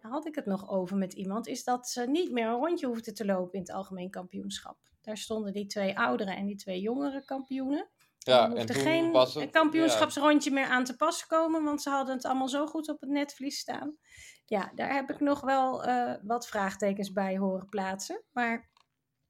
daar 0.03 0.11
had 0.13 0.27
ik 0.27 0.35
het 0.35 0.47
nog 0.47 0.71
over 0.71 0.97
met 0.97 1.13
iemand, 1.13 1.47
is 1.47 1.65
dat 1.65 1.89
ze 1.89 2.07
niet 2.07 2.33
meer 2.33 2.47
een 2.47 2.61
rondje 2.65 2.87
hoefden 2.87 3.15
te 3.15 3.25
lopen 3.25 3.53
in 3.53 3.61
het 3.61 3.73
algemeen 3.73 4.11
kampioenschap. 4.11 4.77
Daar 5.01 5.17
stonden 5.17 5.53
die 5.53 5.67
twee 5.67 5.99
oudere 5.99 6.31
en 6.35 6.47
die 6.47 6.57
twee 6.57 6.81
jongere 6.81 7.25
kampioenen. 7.25 7.89
Ja, 8.19 8.39
er 8.39 8.45
en 8.45 8.51
hoefde 8.51 8.73
toen 8.73 8.83
geen 8.83 9.13
was 9.13 9.35
het... 9.35 9.51
kampioenschapsrondje 9.51 10.51
meer 10.51 10.67
aan 10.67 10.85
te 10.85 10.97
pas 10.97 11.27
komen, 11.27 11.65
want 11.65 11.83
ze 11.83 11.91
hadden 11.91 12.15
het 12.15 12.25
allemaal 12.25 12.49
zo 12.49 12.67
goed 12.67 12.89
op 12.89 13.01
het 13.01 13.11
netvlies 13.11 13.59
staan. 13.59 13.97
Ja, 14.47 14.73
daar 14.75 14.95
heb 14.95 15.11
ik 15.11 15.21
nog 15.21 15.41
wel 15.41 15.85
eh, 15.85 16.15
wat 16.23 16.47
vraagtekens 16.47 17.13
bij 17.13 17.39
horen 17.39 17.69
plaatsen. 17.69 18.23
Maar 18.33 18.71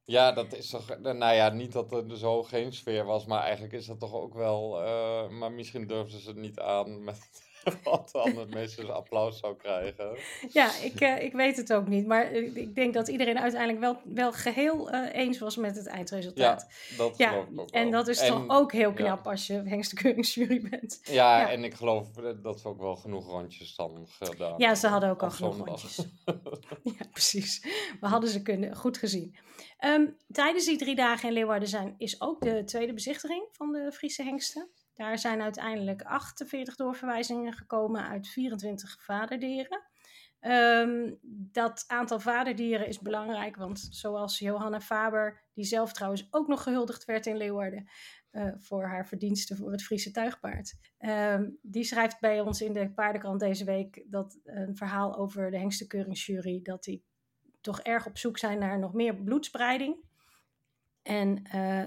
Ja, 0.03 0.31
dat 0.31 0.53
is 0.53 0.69
toch. 0.69 0.99
Nou 0.99 1.33
ja, 1.33 1.49
niet 1.49 1.71
dat 1.71 1.91
er 1.91 2.17
zo 2.17 2.43
geen 2.43 2.73
sfeer 2.73 3.05
was, 3.05 3.25
maar 3.25 3.41
eigenlijk 3.41 3.73
is 3.73 3.85
dat 3.85 3.99
toch 3.99 4.13
ook 4.13 4.33
wel. 4.33 4.83
eh, 4.83 5.29
maar 5.29 5.51
misschien 5.51 5.87
durfden 5.87 6.19
ze 6.19 6.27
het 6.27 6.37
niet 6.37 6.59
aan 6.59 7.03
met 7.03 7.52
wat 7.83 8.09
dan 8.11 8.37
het 8.37 8.53
meeste 8.53 8.91
applaus 8.91 9.39
zou 9.39 9.55
krijgen. 9.55 10.17
Ja, 10.51 10.75
ik, 10.81 10.99
eh, 10.99 11.23
ik 11.23 11.33
weet 11.33 11.57
het 11.57 11.73
ook 11.73 11.87
niet. 11.87 12.05
Maar 12.07 12.31
ik 12.31 12.75
denk 12.75 12.93
dat 12.93 13.07
iedereen 13.07 13.39
uiteindelijk 13.39 13.79
wel, 13.79 13.97
wel 14.13 14.31
geheel 14.33 14.89
eh, 14.89 15.19
eens 15.21 15.39
was 15.39 15.55
met 15.57 15.75
het 15.75 15.85
Ja, 15.85 15.91
eindresultaat. 15.91 16.67
dat 16.97 17.17
Ja, 17.17 17.29
geloof 17.29 17.47
ik 17.47 17.59
ook 17.59 17.69
en 17.71 17.81
wel. 17.83 17.91
dat 17.91 18.07
is 18.07 18.19
En- 18.19 18.27
toch 18.27 18.43
ook 18.47 18.71
heel 18.71 18.89
ja. 18.89 18.95
knap 18.95 19.27
als 19.27 19.47
je 19.47 19.53
hengstekeuringsjury 19.65 20.61
bent. 20.69 20.99
Ja, 21.03 21.39
ja. 21.39 21.51
en 21.51 21.63
ik 21.63 21.73
geloof 21.73 22.07
dat 22.41 22.59
ze 22.59 22.67
ook 22.67 22.79
wel 22.79 22.95
genoeg 22.95 23.27
rondjes 23.27 23.75
dan 23.75 24.07
gedaan 24.07 24.53
Ja, 24.57 24.75
ze 24.75 24.87
hadden 24.87 25.09
ook 25.09 25.23
al 25.23 25.31
genoeg 25.31 25.55
zondag. 25.55 25.67
rondjes. 25.67 26.05
Ja, 26.99 27.05
precies. 27.11 27.61
We 27.99 28.07
hadden 28.07 28.29
ze 28.29 28.41
kunnen, 28.41 28.75
goed 28.75 28.97
gezien. 28.97 29.35
Ehm, 29.77 30.05
tijdens 30.31 30.65
die 30.65 30.77
drie 30.77 30.95
dagen 30.95 31.27
in 31.27 31.33
Leeuwarden 31.33 31.67
zijn, 31.67 31.95
is 31.97 32.21
ook 32.21 32.41
de 32.41 32.63
tweede 32.63 32.93
bezichtiging 32.93 33.47
van 33.51 33.71
de 33.71 33.91
Friese 33.93 34.23
hengsten. 34.23 34.67
Daar 34.95 35.19
zijn 35.19 35.41
uiteindelijk 35.41 36.01
48 36.01 36.75
doorverwijzingen 36.75 37.53
gekomen 37.53 38.07
uit 38.07 38.27
24 38.27 39.03
vaderdieren. 39.03 39.81
Ehm, 40.39 41.13
dat 41.51 41.83
aantal 41.87 42.19
vaderdieren 42.19 42.87
is 42.87 42.99
belangrijk, 42.99 43.55
want 43.55 43.87
zoals 43.89 44.39
Johanna 44.39 44.81
Faber, 44.81 45.41
die 45.53 45.65
zelf 45.65 45.93
trouwens 45.93 46.27
ook 46.31 46.47
nog 46.47 46.63
gehuldigd 46.63 47.05
werd 47.05 47.25
in 47.25 47.37
Leeuwarden, 47.37 47.89
eh, 48.29 48.51
voor 48.57 48.85
haar 48.85 49.07
verdiensten 49.07 49.57
voor 49.57 49.71
het 49.71 49.83
Friese 49.83 50.11
tuigpaard. 50.11 50.75
Ehm, 50.97 51.49
die 51.61 51.83
schrijft 51.83 52.19
bij 52.19 52.41
ons 52.41 52.61
in 52.61 52.73
de 52.73 52.91
paardenkrant 52.93 53.39
deze 53.39 53.65
week 53.65 54.05
dat 54.07 54.39
een 54.43 54.75
verhaal 54.75 55.15
over 55.15 55.51
de 55.51 55.57
hengstenkeuringsjury, 55.57 56.61
dat 56.61 56.83
die 56.83 57.03
toch 57.61 57.79
erg 57.79 58.05
op 58.05 58.17
zoek 58.17 58.37
zijn 58.37 58.59
naar 58.59 58.79
nog 58.79 58.93
meer 58.93 59.15
bloedspreiding. 59.15 59.95
En 61.01 61.43
uh, 61.55 61.83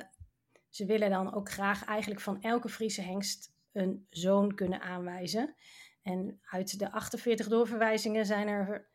ze 0.77 0.85
willen 0.85 1.11
dan 1.11 1.35
ook 1.35 1.51
graag 1.51 1.85
eigenlijk 1.85 2.21
van 2.21 2.43
elke 2.43 2.69
Friese 2.69 3.03
hengst 3.03 3.53
een 3.73 4.07
zoon 4.11 4.55
kunnen 4.55 4.81
aanwijzen. 4.81 5.55
En 6.03 6.41
uit 6.43 6.79
de 6.79 6.93
48 6.93 7.49
doorverwijzingen 7.49 8.27
zijn 8.27 8.49
er 8.49 8.89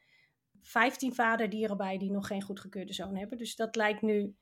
15 0.61 1.15
vaderdieren 1.15 1.77
bij 1.77 1.97
die 1.97 2.11
nog 2.11 2.27
geen 2.27 2.41
goedgekeurde 2.41 2.93
zoon 2.93 3.15
hebben. 3.15 3.38
Dus 3.38 3.55
dat 3.55 3.75
lijkt 3.75 4.01
nu 4.01 4.35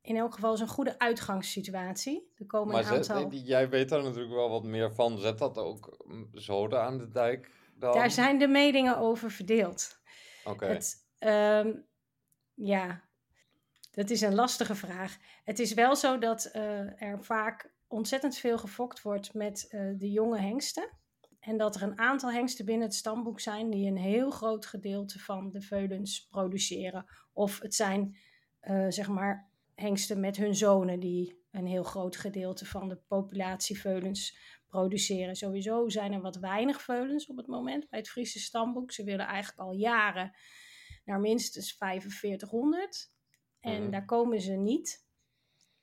in 0.00 0.16
elk 0.16 0.34
geval 0.34 0.50
als 0.50 0.60
een 0.60 0.68
goede 0.68 0.98
uitgangssituatie. 0.98 2.32
Er 2.34 2.46
komen 2.46 2.72
maar 2.72 2.86
een 2.86 2.96
aantal... 2.96 3.30
zet, 3.30 3.46
jij 3.46 3.68
weet 3.68 3.88
daar 3.88 4.02
natuurlijk 4.02 4.34
wel 4.34 4.50
wat 4.50 4.64
meer 4.64 4.94
van. 4.94 5.18
Zet 5.18 5.38
dat 5.38 5.58
ook 5.58 6.04
zoden 6.32 6.82
aan 6.82 6.98
de 6.98 7.08
dijk 7.08 7.50
dan? 7.74 7.94
Daar 7.94 8.10
zijn 8.10 8.38
de 8.38 8.48
meningen 8.48 8.98
over 8.98 9.30
verdeeld. 9.30 10.00
Oké. 10.44 10.78
Um, 11.18 11.86
ja, 12.54 13.09
dat 13.90 14.10
is 14.10 14.20
een 14.20 14.34
lastige 14.34 14.74
vraag. 14.74 15.16
Het 15.44 15.58
is 15.58 15.74
wel 15.74 15.96
zo 15.96 16.18
dat 16.18 16.50
uh, 16.56 17.02
er 17.02 17.24
vaak 17.24 17.72
ontzettend 17.86 18.36
veel 18.36 18.58
gefokt 18.58 19.02
wordt 19.02 19.34
met 19.34 19.68
uh, 19.70 19.98
de 19.98 20.10
jonge 20.10 20.38
hengsten. 20.38 20.98
En 21.40 21.56
dat 21.56 21.76
er 21.76 21.82
een 21.82 21.98
aantal 21.98 22.32
hengsten 22.32 22.64
binnen 22.64 22.86
het 22.86 22.96
stamboek 22.96 23.40
zijn 23.40 23.70
die 23.70 23.86
een 23.86 23.96
heel 23.96 24.30
groot 24.30 24.66
gedeelte 24.66 25.18
van 25.18 25.50
de 25.50 25.60
veulens 25.60 26.26
produceren. 26.30 27.06
Of 27.32 27.60
het 27.60 27.74
zijn, 27.74 28.16
uh, 28.62 28.86
zeg 28.88 29.08
maar, 29.08 29.50
hengsten 29.74 30.20
met 30.20 30.36
hun 30.36 30.54
zonen 30.54 31.00
die 31.00 31.40
een 31.50 31.66
heel 31.66 31.82
groot 31.82 32.16
gedeelte 32.16 32.66
van 32.66 32.88
de 32.88 32.96
populatie 32.96 33.80
veulens 33.80 34.38
produceren. 34.66 35.36
Sowieso 35.36 35.88
zijn 35.88 36.12
er 36.12 36.20
wat 36.20 36.36
weinig 36.36 36.82
veulens 36.82 37.26
op 37.26 37.36
het 37.36 37.46
moment 37.46 37.88
bij 37.88 37.98
het 37.98 38.08
Friese 38.08 38.38
stamboek. 38.38 38.92
Ze 38.92 39.04
willen 39.04 39.26
eigenlijk 39.26 39.68
al 39.68 39.72
jaren 39.72 40.36
naar 41.04 41.20
minstens 41.20 41.72
4500. 41.72 43.12
En 43.60 43.84
mm. 43.84 43.90
daar 43.90 44.04
komen 44.04 44.40
ze 44.40 44.52
niet. 44.52 45.04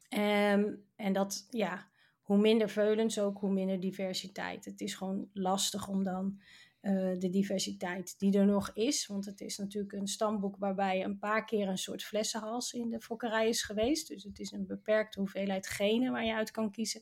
Um, 0.10 0.86
en 0.96 1.14
dat, 1.14 1.48
ja, 1.50 1.88
hoe 2.22 2.38
minder 2.38 2.70
veulens 2.70 3.20
ook, 3.20 3.40
hoe 3.40 3.52
minder 3.52 3.80
diversiteit. 3.80 4.66
Het 4.66 4.82
is 4.82 4.96
gewoon 4.96 5.30
lastig 5.34 5.88
om 5.88 6.04
dan 6.04 6.42
uh, 6.82 7.20
de 7.20 7.30
diversiteit 7.30 8.20
die 8.20 8.38
er 8.38 8.46
nog 8.46 8.72
is. 8.74 9.08
Want 9.08 9.26
het 9.26 9.42
is 9.42 9.58
natuurlijk 9.58 9.94
een 9.94 10.08
stamboek 10.08 10.58
waarbij 10.58 11.04
een 11.04 11.20
paar 11.20 11.46
keer 11.46 11.68
een 11.68 11.78
soort 11.78 12.04
flessenhals 12.04 12.74
in 12.74 12.90
de 12.90 13.02
fokkerij 13.02 13.48
is 13.48 13.64
geweest. 13.64 14.08
Dus 14.08 14.24
het 14.24 14.40
is 14.40 14.52
een 14.52 14.66
beperkte 14.66 15.20
hoeveelheid 15.20 15.68
genen 15.68 16.12
waar 16.12 16.26
je 16.26 16.34
uit 16.34 16.52
kan 16.52 16.72
kiezen. 16.72 17.02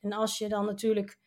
En 0.00 0.12
als 0.12 0.38
je 0.38 0.48
dan 0.48 0.64
natuurlijk 0.64 1.18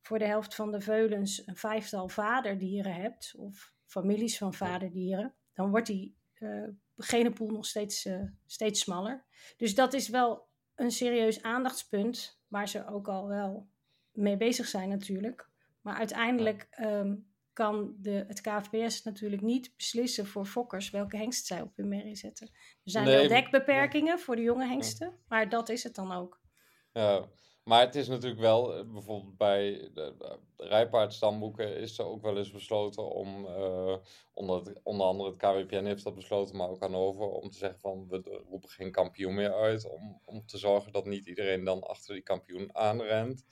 voor 0.00 0.18
de 0.18 0.26
helft 0.26 0.54
van 0.54 0.72
de 0.72 0.80
veulens 0.80 1.46
een 1.46 1.56
vijftal 1.56 2.08
vaderdieren 2.08 2.94
hebt, 2.94 3.34
of 3.36 3.72
families 3.86 4.38
van 4.38 4.54
vaderdieren, 4.54 5.34
dan 5.52 5.70
wordt 5.70 5.86
die 5.86 6.16
uh, 6.38 6.68
genenpool 6.96 7.48
nog 7.48 7.66
steeds, 7.66 8.06
uh, 8.06 8.22
steeds 8.46 8.80
smaller. 8.80 9.24
Dus 9.56 9.74
dat 9.74 9.92
is 9.92 10.08
wel 10.08 10.48
een 10.74 10.90
serieus 10.90 11.42
aandachtspunt 11.42 12.40
waar 12.48 12.68
ze 12.68 12.86
ook 12.86 13.08
al 13.08 13.28
wel 13.28 13.68
mee 14.12 14.36
bezig 14.36 14.66
zijn 14.66 14.88
natuurlijk. 14.88 15.48
Maar 15.80 15.94
uiteindelijk 15.94 16.68
um, 16.80 17.32
kan 17.52 17.94
de, 17.98 18.24
het 18.28 18.40
KVPS 18.40 19.02
natuurlijk 19.02 19.42
niet 19.42 19.76
beslissen 19.76 20.26
voor 20.26 20.46
fokkers 20.46 20.90
welke 20.90 21.16
hengst 21.16 21.46
zij 21.46 21.60
op 21.60 21.76
hun 21.76 21.88
merrie 21.88 22.16
zetten. 22.16 22.46
Er 22.84 22.90
zijn 22.90 23.04
nee, 23.04 23.16
wel 23.16 23.28
dekbeperkingen 23.28 24.18
voor 24.18 24.36
de 24.36 24.42
jonge 24.42 24.66
hengsten, 24.66 25.18
maar 25.28 25.48
dat 25.48 25.68
is 25.68 25.82
het 25.82 25.94
dan 25.94 26.12
ook. 26.12 26.40
Ja, 26.92 27.28
maar 27.64 27.80
het 27.80 27.94
is 27.94 28.08
natuurlijk 28.08 28.40
wel, 28.40 28.74
eh, 28.74 28.84
bijvoorbeeld 28.84 29.36
bij 29.36 29.90
de, 29.94 30.38
rijpaardstamboeken 30.56 31.76
is 31.76 31.98
er 31.98 32.04
ook 32.04 32.22
wel 32.22 32.38
eens 32.38 32.50
besloten 32.50 33.10
om, 33.10 33.44
uh, 33.44 33.96
onder, 34.32 34.76
onder 34.82 35.06
andere 35.06 35.28
het 35.30 35.38
KWPN 35.38 35.84
heeft 35.84 36.04
dat 36.04 36.14
besloten, 36.14 36.56
maar 36.56 36.68
ook 36.68 36.80
Hannover, 36.80 37.26
om 37.26 37.50
te 37.50 37.58
zeggen 37.58 37.80
van 37.80 38.08
we 38.08 38.42
roepen 38.48 38.68
geen 38.68 38.92
kampioen 38.92 39.34
meer 39.34 39.54
uit, 39.54 39.90
om, 39.90 40.20
om 40.24 40.46
te 40.46 40.58
zorgen 40.58 40.92
dat 40.92 41.06
niet 41.06 41.26
iedereen 41.26 41.64
dan 41.64 41.82
achter 41.82 42.14
die 42.14 42.22
kampioen 42.22 42.76
aanrent. 42.76 43.44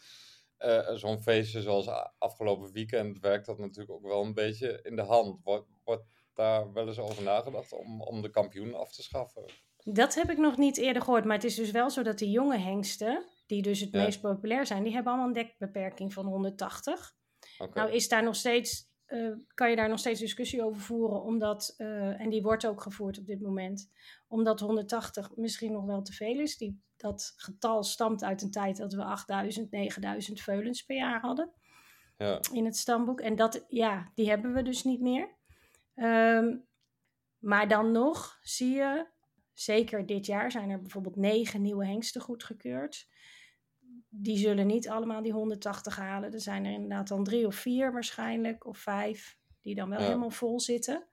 Uh, 0.58 0.94
Zo'n 0.94 1.22
feestje 1.22 1.62
zoals 1.62 1.88
afgelopen 2.18 2.72
weekend 2.72 3.20
werkt 3.20 3.46
dat 3.46 3.58
natuurlijk 3.58 3.90
ook 3.90 4.06
wel 4.06 4.22
een 4.22 4.34
beetje 4.34 4.80
in 4.82 4.96
de 4.96 5.02
hand. 5.02 5.40
Wordt, 5.44 5.66
wordt 5.84 6.04
daar 6.34 6.72
wel 6.72 6.86
eens 6.86 6.98
over 6.98 7.22
nagedacht 7.22 7.72
om, 7.72 8.02
om 8.02 8.22
de 8.22 8.30
kampioen 8.30 8.74
af 8.74 8.92
te 8.92 9.02
schaffen? 9.02 9.44
Dat 9.84 10.14
heb 10.14 10.30
ik 10.30 10.38
nog 10.38 10.56
niet 10.56 10.76
eerder 10.76 11.02
gehoord, 11.02 11.24
maar 11.24 11.36
het 11.36 11.44
is 11.44 11.54
dus 11.54 11.70
wel 11.70 11.90
zo 11.90 12.02
dat 12.02 12.18
de 12.18 12.30
jonge 12.30 12.58
hengsten, 12.58 13.24
die 13.50 13.62
dus 13.62 13.80
het 13.80 13.92
meest 13.92 14.20
populair 14.20 14.66
zijn, 14.66 14.82
die 14.82 14.92
hebben 14.92 15.12
allemaal 15.12 15.28
een 15.28 15.42
dekbeperking 15.42 16.12
van 16.12 16.26
180. 16.26 17.14
Okay. 17.58 17.82
Nou 17.82 17.96
is 17.96 18.08
daar 18.08 18.22
nog 18.22 18.36
steeds, 18.36 18.90
uh, 19.08 19.34
kan 19.54 19.70
je 19.70 19.76
daar 19.76 19.88
nog 19.88 19.98
steeds 19.98 20.20
discussie 20.20 20.64
over 20.64 20.80
voeren, 20.80 21.22
omdat, 21.22 21.74
uh, 21.78 22.20
en 22.20 22.30
die 22.30 22.42
wordt 22.42 22.66
ook 22.66 22.82
gevoerd 22.82 23.18
op 23.18 23.26
dit 23.26 23.40
moment, 23.40 23.90
omdat 24.28 24.60
180 24.60 25.36
misschien 25.36 25.72
nog 25.72 25.84
wel 25.84 26.02
te 26.02 26.12
veel 26.12 26.40
is. 26.40 26.56
Die, 26.56 26.82
dat 26.96 27.32
getal 27.36 27.82
stamt 27.82 28.22
uit 28.22 28.42
een 28.42 28.50
tijd 28.50 28.76
dat 28.76 28.92
we 28.92 29.04
8000, 29.04 29.70
9000 29.70 30.40
veulens 30.40 30.84
per 30.84 30.96
jaar 30.96 31.20
hadden 31.20 31.50
ja. 32.18 32.40
in 32.52 32.64
het 32.64 32.76
stamboek. 32.76 33.20
En 33.20 33.36
dat, 33.36 33.64
ja, 33.68 34.10
die 34.14 34.28
hebben 34.28 34.52
we 34.52 34.62
dus 34.62 34.84
niet 34.84 35.00
meer. 35.00 35.28
Um, 35.94 36.68
maar 37.38 37.68
dan 37.68 37.92
nog 37.92 38.38
zie 38.42 38.74
je, 38.74 39.06
zeker 39.52 40.06
dit 40.06 40.26
jaar 40.26 40.50
zijn 40.50 40.70
er 40.70 40.80
bijvoorbeeld 40.80 41.16
negen 41.16 41.62
nieuwe 41.62 41.86
hengsten 41.86 42.20
goedgekeurd 42.20 43.08
die 44.10 44.38
zullen 44.38 44.66
niet 44.66 44.88
allemaal 44.88 45.22
die 45.22 45.32
180 45.32 45.96
halen. 45.96 46.32
Er 46.32 46.40
zijn 46.40 46.64
er 46.64 46.72
inderdaad 46.72 47.08
dan 47.08 47.24
drie 47.24 47.46
of 47.46 47.54
vier 47.54 47.92
waarschijnlijk, 47.92 48.66
of 48.66 48.78
vijf, 48.78 49.36
die 49.60 49.74
dan 49.74 49.88
wel 49.88 49.98
ja. 49.98 50.04
helemaal 50.04 50.30
vol 50.30 50.60
zitten. 50.60 51.04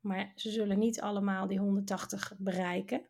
Maar 0.00 0.32
ze 0.34 0.50
zullen 0.50 0.78
niet 0.78 1.00
allemaal 1.00 1.46
die 1.46 1.58
180 1.58 2.32
bereiken. 2.38 3.08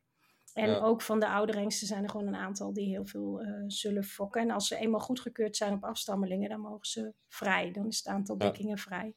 En 0.52 0.70
ja. 0.70 0.78
ook 0.78 1.02
van 1.02 1.20
de 1.20 1.28
oude 1.28 1.52
hengsten 1.52 1.86
zijn 1.86 2.02
er 2.02 2.10
gewoon 2.10 2.26
een 2.26 2.34
aantal 2.34 2.72
die 2.72 2.88
heel 2.88 3.06
veel 3.06 3.42
uh, 3.42 3.64
zullen 3.66 4.04
fokken. 4.04 4.40
En 4.42 4.50
als 4.50 4.68
ze 4.68 4.76
eenmaal 4.76 5.00
goedgekeurd 5.00 5.56
zijn 5.56 5.72
op 5.72 5.84
afstammelingen, 5.84 6.48
dan 6.48 6.60
mogen 6.60 6.86
ze 6.86 7.12
vrij. 7.28 7.72
Dan 7.72 7.86
is 7.86 7.96
het 7.96 8.06
aantal 8.06 8.38
dekkingen 8.38 8.78
vrij. 8.78 9.14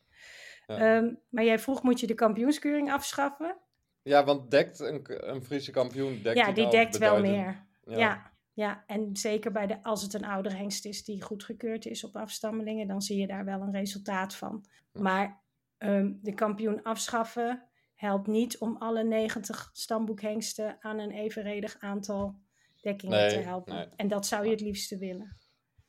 Um, 0.67 1.19
maar 1.29 1.43
jij 1.43 1.59
vroeg, 1.59 1.83
moet 1.83 2.00
je 2.00 2.07
de 2.07 2.13
kampioenskeuring 2.13 2.91
afschaffen? 2.91 3.57
Ja, 4.01 4.24
want 4.24 4.51
dekt 4.51 4.79
een, 4.79 5.29
een 5.29 5.43
Friese 5.43 5.71
kampioen... 5.71 6.21
Dekt 6.24 6.38
ja, 6.38 6.51
die 6.51 6.63
nou 6.63 6.75
dekt 6.75 6.97
wel 6.97 7.19
meer. 7.19 7.65
ja. 7.83 8.31
Ja, 8.57 8.83
en 8.87 9.15
zeker 9.15 9.51
bij 9.51 9.67
de, 9.67 9.83
als 9.83 10.01
het 10.01 10.13
een 10.13 10.25
oudere 10.25 10.55
hengst 10.55 10.85
is 10.85 11.03
die 11.03 11.21
goedgekeurd 11.21 11.85
is 11.85 12.03
op 12.03 12.15
afstammelingen, 12.15 12.87
dan 12.87 13.01
zie 13.01 13.19
je 13.19 13.27
daar 13.27 13.45
wel 13.45 13.61
een 13.61 13.71
resultaat 13.71 14.35
van. 14.35 14.65
Maar 14.91 15.41
um, 15.77 16.19
de 16.21 16.33
kampioen 16.33 16.83
afschaffen 16.83 17.63
helpt 17.93 18.27
niet 18.27 18.57
om 18.57 18.77
alle 18.77 19.03
90 19.03 19.69
stamboekhengsten 19.73 20.77
aan 20.79 20.99
een 20.99 21.11
evenredig 21.11 21.77
aantal 21.79 22.39
dekkingen 22.81 23.17
nee, 23.17 23.29
te 23.29 23.39
helpen. 23.39 23.75
Nee. 23.75 23.87
En 23.95 24.07
dat 24.07 24.25
zou 24.25 24.45
je 24.45 24.51
het 24.51 24.61
liefste 24.61 24.97
willen. 24.97 25.37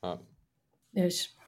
Ja. 0.01 0.21
Dus. 0.91 1.39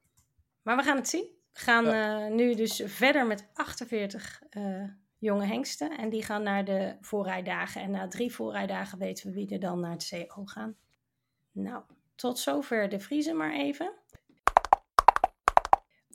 Maar 0.63 0.77
we 0.77 0.83
gaan 0.83 0.97
het 0.97 1.09
zien. 1.09 1.29
We 1.53 1.61
gaan 1.61 1.85
ja. 1.85 2.29
uh, 2.29 2.35
nu 2.35 2.55
dus 2.55 2.83
verder 2.85 3.27
met 3.27 3.51
48 3.53 4.43
uh, 4.51 4.89
jonge 5.19 5.47
hengsten. 5.47 5.99
En 5.99 6.09
die 6.09 6.23
gaan 6.23 6.43
naar 6.43 6.65
de 6.65 6.97
voorrijdagen. 7.01 7.83
En 7.83 7.91
na 7.91 8.09
drie 8.09 8.33
voorrijdagen 8.33 8.99
weten 8.99 9.27
we 9.27 9.33
wie 9.33 9.51
er 9.51 9.61
dan 9.61 9.81
naar 9.81 9.93
het 9.93 10.09
CO 10.09 10.45
gaan. 10.45 10.77
Nou, 11.53 11.83
tot 12.15 12.39
zover 12.39 12.89
de 12.89 13.01
vriezen 13.01 13.37
maar 13.37 13.53
even. 13.53 13.93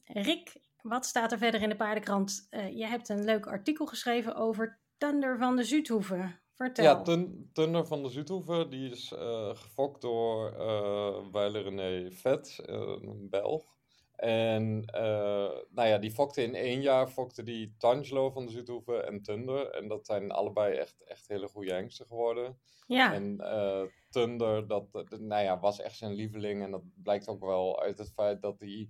Rick, 0.06 0.58
wat 0.82 1.06
staat 1.06 1.32
er 1.32 1.38
verder 1.38 1.62
in 1.62 1.70
de 1.70 1.76
paardenkrant? 1.76 2.48
Uh, 2.52 2.78
je 2.78 2.86
hebt 2.86 3.10
een 3.10 3.24
leuk 3.24 3.46
artikel 3.46 3.86
geschreven 3.86 4.36
over 4.36 4.80
Thunder 4.98 5.38
van 5.38 5.56
de 5.56 5.64
Zuidhoeven. 5.64 6.40
Vertel. 6.54 6.84
Ja, 6.84 7.02
Tun 7.02 7.50
Thunder 7.54 7.86
van 7.86 8.04
de 8.04 8.10
Zuidhoeven, 8.10 8.70
die 8.70 8.90
is 8.90 9.12
uh, 9.12 9.50
gefokt 9.56 10.02
door 10.02 10.54
uh, 10.54 11.32
Weiler 11.32 11.64
René 11.64 12.12
Vet, 12.12 12.62
een 12.66 13.28
Belg. 13.30 13.75
En 14.16 14.80
nou 15.70 15.88
ja, 15.88 15.98
die 15.98 16.12
fokte 16.12 16.44
in 16.44 16.56
één 16.56 16.82
jaar, 16.82 17.08
fokte 17.08 17.44
die 17.44 17.76
Tangelo 17.78 18.32
van 18.32 18.46
de 18.46 18.52
Zuidhoeven 18.52 19.08
en 19.08 19.22
Thunder. 19.22 19.70
En 19.70 19.88
dat 19.88 20.06
zijn 20.06 20.32
allebei 20.32 20.76
echt, 20.76 21.04
echt 21.04 21.28
hele 21.28 21.48
goede 21.48 21.74
hengsten 21.74 22.06
geworden. 22.06 22.58
Ja. 22.88 23.14
En 23.14 23.38
Thunder, 24.10 24.68
dat, 24.68 24.92
dat, 24.92 25.20
nou 25.20 25.44
ja, 25.44 25.60
was 25.60 25.82
echt 25.82 25.98
zijn 25.98 26.14
lieveling. 26.14 26.64
En 26.64 26.72
dat 26.72 26.84
blijkt 27.04 27.28
ook 27.28 27.46
wel 27.46 27.82
uit 27.82 27.98
het 27.98 28.12
feit 28.14 28.42
dat 28.42 28.60
hij, 28.60 28.90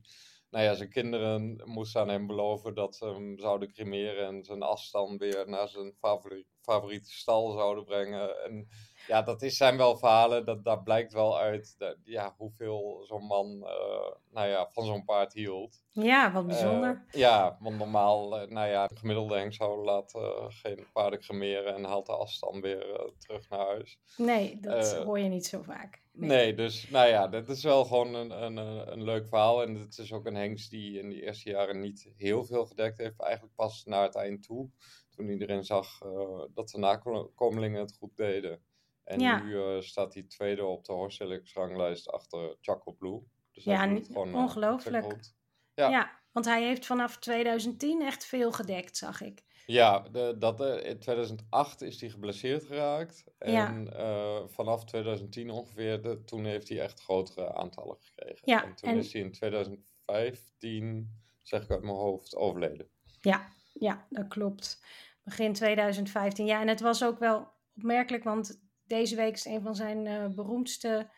nou 0.49 0.63
ja, 0.65 0.73
zijn 0.73 0.89
kinderen 0.89 1.61
moesten 1.65 2.01
aan 2.01 2.09
hem 2.09 2.27
beloven 2.27 2.75
dat 2.75 2.95
ze 2.95 3.05
hem 3.05 3.39
zouden 3.39 3.71
cremeren 3.73 4.27
en 4.27 4.43
zijn 4.43 4.61
as 4.61 4.91
dan 4.91 5.17
weer 5.17 5.49
naar 5.49 5.67
zijn 5.67 5.93
favori 5.99 6.45
favoriete 6.65 7.11
stal 7.11 7.51
zouden 7.51 7.85
brengen. 7.85 8.43
En 8.43 8.67
ja, 9.07 9.21
dat 9.21 9.41
is, 9.41 9.57
zijn 9.57 9.77
wel 9.77 9.97
verhalen, 9.97 10.45
dat, 10.45 10.63
daar 10.63 10.83
blijkt 10.83 11.13
wel 11.13 11.39
uit 11.39 11.75
dat, 11.77 11.97
ja, 12.03 12.33
hoeveel 12.37 13.03
zo'n 13.07 13.25
man 13.25 13.47
uh, 13.47 14.11
nou 14.31 14.47
ja, 14.47 14.69
van 14.71 14.85
zo'n 14.85 15.05
paard 15.05 15.33
hield. 15.33 15.83
Ja, 15.91 16.31
wat 16.31 16.47
bijzonder. 16.47 17.05
Uh, 17.07 17.19
ja, 17.19 17.57
want 17.59 17.77
normaal, 17.77 18.29
nou 18.29 18.69
ja, 18.69 18.87
de 18.87 18.95
gemiddelde 18.95 19.37
hengshouder 19.37 19.85
laat 19.85 20.13
geen 20.47 20.85
paarden 20.93 21.19
cremeren 21.19 21.75
en 21.75 21.83
haalt 21.83 22.05
de 22.05 22.15
afstand 22.15 22.61
weer 22.61 23.13
terug 23.17 23.49
naar 23.49 23.65
huis. 23.65 23.99
Nee, 24.17 24.59
dat 24.59 24.93
hoor 24.95 25.19
je 25.19 25.29
niet 25.29 25.45
zo 25.45 25.61
vaak. 25.61 26.03
Nee. 26.15 26.53
dus 26.53 26.89
nou 26.89 27.07
ja, 27.07 27.27
dat 27.27 27.49
is 27.49 27.63
wel 27.63 27.85
gewoon 27.85 28.13
een, 28.13 28.43
een, 28.43 28.57
een 28.91 29.03
leuk 29.03 29.27
verhaal. 29.27 29.63
En 29.63 29.75
het 29.75 29.97
is 29.97 30.13
ook 30.13 30.25
een 30.25 30.35
hengst 30.35 30.69
die 30.69 30.99
in 30.99 31.09
de 31.09 31.21
eerste 31.21 31.49
jaren 31.49 31.79
niet 31.79 32.09
heel 32.17 32.45
veel 32.45 32.65
gedekt 32.65 32.97
heeft. 32.97 33.21
Eigenlijk 33.21 33.55
pas 33.55 33.85
naar 33.85 34.03
het 34.03 34.15
eind 34.15 34.43
toe. 34.43 34.69
Toen 35.09 35.29
iedereen 35.29 35.63
zag 35.63 36.03
uh, 36.03 36.43
dat 36.53 36.69
de 36.69 36.77
nakomelingen 36.77 37.79
het 37.79 37.95
goed 37.97 38.17
deden. 38.17 38.63
En 39.03 39.17
nu 39.17 39.53
uh, 39.53 39.81
staat 39.81 40.13
hij 40.13 40.23
tweede 40.23 40.65
op 40.65 40.85
de 40.85 40.93
Horselix 40.93 41.53
ranglijst 41.53 42.09
achter 42.09 42.57
Chaco 42.61 42.91
Blue. 42.91 43.21
Dus 43.51 43.63
ja, 43.63 43.87
gewoon, 43.87 44.29
uh, 44.29 44.35
ongelooflijk. 44.35 45.33
Ja. 45.73 45.89
ja, 45.89 46.19
want 46.35 46.47
hij 46.47 46.63
heeft 46.63 46.85
vanaf 46.85 47.17
2010 47.17 48.01
echt 48.01 48.25
veel 48.25 48.51
gedekt, 48.51 48.97
zag 48.97 49.21
ik. 49.21 49.43
Ja, 49.65 49.99
de, 49.99 50.35
dat, 50.39 50.61
uh, 50.61 50.89
in 50.89 50.99
2008 50.99 51.81
is 51.81 52.01
hij 52.01 52.09
geblesseerd 52.09 52.63
geraakt. 52.63 53.23
En 53.37 53.51
ja. 53.51 54.47
vanaf 54.47 54.85
2010 54.85 55.49
ongeveer, 55.49 56.01
de, 56.01 56.23
toen 56.23 56.45
heeft 56.45 56.69
hij 56.69 56.79
echt 56.79 57.01
grotere 57.01 57.53
aantallen 57.53 57.97
gekregen. 57.99 58.41
Ja, 58.43 58.63
en 58.63 58.75
toen 58.75 58.97
is 58.97 59.13
hij 59.13 59.21
in 59.21 59.31
2015, 59.31 61.09
zeg 61.41 61.63
ik 61.63 61.71
uit 61.71 61.81
mijn 61.81 61.95
hoofd, 61.95 62.35
overleden. 62.35 62.87
Ja, 63.21 63.47
ja, 63.73 64.05
dat 64.09 64.27
klopt. 64.27 64.83
Begin 65.23 65.53
2015. 65.53 66.45
Ja, 66.45 66.61
en 66.61 66.67
het 66.67 66.81
was 66.81 67.03
ook 67.03 67.19
wel 67.19 67.47
opmerkelijk, 67.75 68.23
want 68.23 68.61
deze 68.83 69.15
week 69.15 69.33
is 69.33 69.45
een 69.45 69.61
van 69.61 69.75
zijn 69.75 70.05
uh, 70.05 70.27
beroemdste 70.27 71.09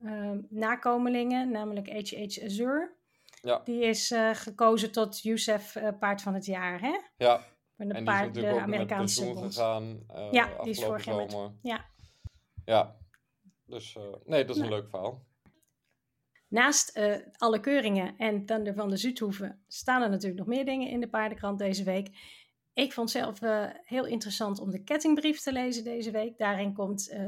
uh, 0.00 0.32
nakomelingen, 0.48 1.50
namelijk 1.50 1.88
H.H. 1.88 2.44
Azur. 2.44 2.98
Ja. 3.40 3.60
Die 3.64 3.82
is 3.82 4.10
uh, 4.10 4.34
gekozen 4.34 4.92
tot 4.92 5.22
Youssef 5.22 5.76
Paard 5.98 6.22
van 6.22 6.34
het 6.34 6.44
Jaar, 6.44 6.80
hè? 6.80 6.98
Ja. 7.16 7.44
De, 7.76 7.94
en 7.94 8.04
paard, 8.04 8.34
die 8.34 8.46
is 8.46 8.52
de 8.52 8.60
Amerikaanse 8.60 9.26
met 9.26 9.38
gegaan. 9.38 10.06
ja, 10.30 10.62
die 10.62 10.70
is 10.70 10.84
vorig 10.84 11.04
jaar 11.04 11.16
met, 11.16 11.36
Ja. 11.62 11.84
Ja. 12.64 12.96
Dus 13.66 13.96
nee, 14.24 14.44
dat 14.44 14.56
is 14.56 14.62
een 14.62 14.68
nou. 14.68 14.80
leuk 14.80 14.90
verhaal. 14.90 15.26
Naast 16.48 17.00
alle 17.36 17.60
keuringen 17.60 18.16
en 18.16 18.46
Thunder 18.46 18.74
van 18.74 18.88
de 18.88 18.96
Zuidhoeven 18.96 19.64
staan 19.68 20.02
er 20.02 20.10
natuurlijk 20.10 20.38
nog 20.38 20.48
meer 20.48 20.64
dingen 20.64 20.88
in 20.88 21.00
de 21.00 21.08
paardenkrant 21.08 21.58
deze 21.58 21.84
week. 21.84 22.10
Ik 22.72 22.92
vond 22.92 23.10
zelf 23.10 23.42
uh, 23.42 23.66
heel 23.84 24.06
interessant 24.06 24.60
om 24.60 24.70
de 24.70 24.82
kettingbrief 24.82 25.40
te 25.40 25.52
lezen 25.52 25.84
deze 25.84 26.10
week. 26.10 26.38
Daarin 26.38 26.74
komt 26.74 27.10
uh, 27.10 27.24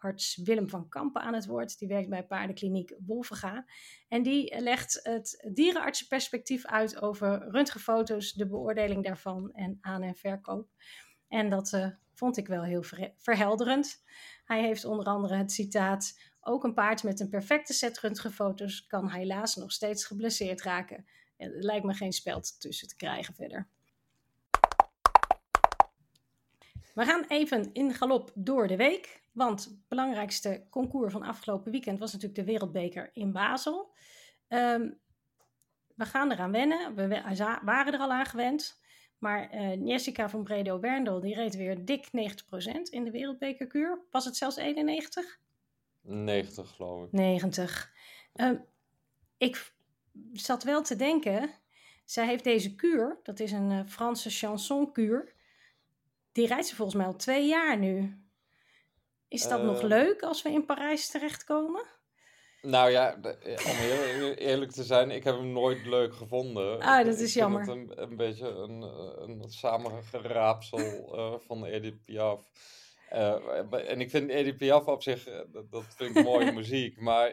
dierenarts 0.00 0.36
Willem 0.36 0.68
van 0.68 0.88
Kampen 0.88 1.22
aan 1.22 1.34
het 1.34 1.46
woord. 1.46 1.78
Die 1.78 1.88
werkt 1.88 2.08
bij 2.08 2.26
paardenkliniek 2.26 2.94
Wolvenga. 3.06 3.66
En 4.08 4.22
die 4.22 4.60
legt 4.60 5.00
het 5.02 5.50
dierenartsenperspectief 5.54 6.66
uit 6.66 7.00
over 7.00 7.50
röntgenfoto's, 7.50 8.32
de 8.32 8.48
beoordeling 8.48 9.04
daarvan 9.04 9.52
en 9.52 9.78
aan- 9.80 10.02
en 10.02 10.14
verkoop. 10.14 10.68
En 11.28 11.50
dat 11.50 11.72
uh, 11.72 11.86
vond 12.14 12.36
ik 12.36 12.46
wel 12.46 12.64
heel 12.64 12.82
ver 12.82 13.14
verhelderend. 13.18 14.02
Hij 14.44 14.62
heeft 14.62 14.84
onder 14.84 15.06
andere 15.06 15.36
het 15.36 15.52
citaat: 15.52 16.18
Ook 16.40 16.64
een 16.64 16.74
paard 16.74 17.02
met 17.02 17.20
een 17.20 17.28
perfecte 17.28 17.72
set 17.72 17.98
röntgenfoto's 17.98 18.86
kan 18.86 19.10
helaas 19.10 19.56
nog 19.56 19.72
steeds 19.72 20.04
geblesseerd 20.04 20.62
raken. 20.62 21.06
Er 21.36 21.50
lijkt 21.50 21.84
me 21.84 21.94
geen 21.94 22.12
speld 22.12 22.60
tussen 22.60 22.88
te 22.88 22.96
krijgen 22.96 23.34
verder. 23.34 23.68
We 26.94 27.04
gaan 27.04 27.24
even 27.28 27.70
in 27.72 27.94
galop 27.94 28.30
door 28.34 28.66
de 28.66 28.76
week. 28.76 29.22
Want 29.32 29.64
het 29.64 29.88
belangrijkste 29.88 30.66
concours 30.70 31.12
van 31.12 31.22
afgelopen 31.22 31.72
weekend 31.72 31.98
was 31.98 32.12
natuurlijk 32.12 32.40
de 32.40 32.52
Wereldbeker 32.52 33.10
in 33.12 33.32
Basel. 33.32 33.92
Um, 34.48 34.98
we 35.94 36.04
gaan 36.04 36.32
eraan 36.32 36.52
wennen. 36.52 36.94
We 36.94 37.22
waren 37.64 37.92
er 37.92 38.00
al 38.00 38.12
aan 38.12 38.26
gewend. 38.26 38.80
Maar 39.18 39.54
uh, 39.54 39.86
Jessica 39.86 40.28
van 40.28 40.42
Bredo 40.42 40.80
Werndel 40.80 41.20
die 41.20 41.34
reed 41.34 41.56
weer 41.56 41.84
dik 41.84 42.06
90% 42.06 42.10
in 42.90 43.04
de 43.04 43.10
Wereldbekerkuur. 43.10 44.00
Was 44.10 44.24
het 44.24 44.36
zelfs 44.36 44.56
91? 44.56 45.38
90 46.02 46.70
geloof 46.70 47.04
ik. 47.04 47.12
90. 47.12 47.92
Um, 48.34 48.64
ik 49.38 49.72
zat 50.32 50.62
wel 50.62 50.82
te 50.82 50.96
denken. 50.96 51.50
Zij 52.04 52.26
heeft 52.26 52.44
deze 52.44 52.74
kuur, 52.74 53.18
dat 53.22 53.40
is 53.40 53.52
een 53.52 53.70
uh, 53.70 53.80
Franse 53.86 54.30
chansonkuur 54.30 55.34
die 56.32 56.46
rijdt 56.46 56.66
ze 56.66 56.76
volgens 56.76 56.96
mij 56.96 57.06
al 57.06 57.16
twee 57.16 57.46
jaar 57.46 57.78
nu. 57.78 58.24
Is 59.28 59.48
dat 59.48 59.62
nog 59.62 59.78
ehm. 59.78 59.86
leuk 59.86 60.22
als 60.22 60.42
we 60.42 60.50
in 60.50 60.64
Parijs 60.64 61.10
terechtkomen? 61.10 61.86
Nou 62.62 62.90
ja, 62.90 63.20
eh, 63.22 63.66
om 63.66 63.76
heel 63.76 64.32
eerlijk 64.32 64.70
te 64.70 64.84
zijn, 64.84 65.10
ik 65.10 65.24
heb 65.24 65.34
hem 65.34 65.52
nooit 65.52 65.86
leuk 65.86 66.14
gevonden. 66.14 66.80
Ah, 66.80 67.04
dat 67.04 67.18
is 67.18 67.34
jammer. 67.34 67.60
Het 67.60 67.68
een, 67.68 68.02
een 68.02 68.16
beetje 68.16 68.48
een, 68.48 68.82
een 69.22 69.44
samengeraapsel 69.48 70.78
uh, 71.18 71.34
van 71.38 71.64
Edith 71.64 72.04
Piaf. 72.04 72.50
Uh, 73.12 73.90
en 73.90 74.00
ik 74.00 74.10
vind 74.10 74.30
Edith 74.30 74.56
Piaf 74.56 74.86
op 74.86 75.02
zich, 75.02 75.24
dat, 75.52 75.70
dat 75.70 75.84
vind 75.96 76.16
ik 76.16 76.24
mooie 76.24 76.52
muziek. 76.60 77.00
Maar 77.00 77.30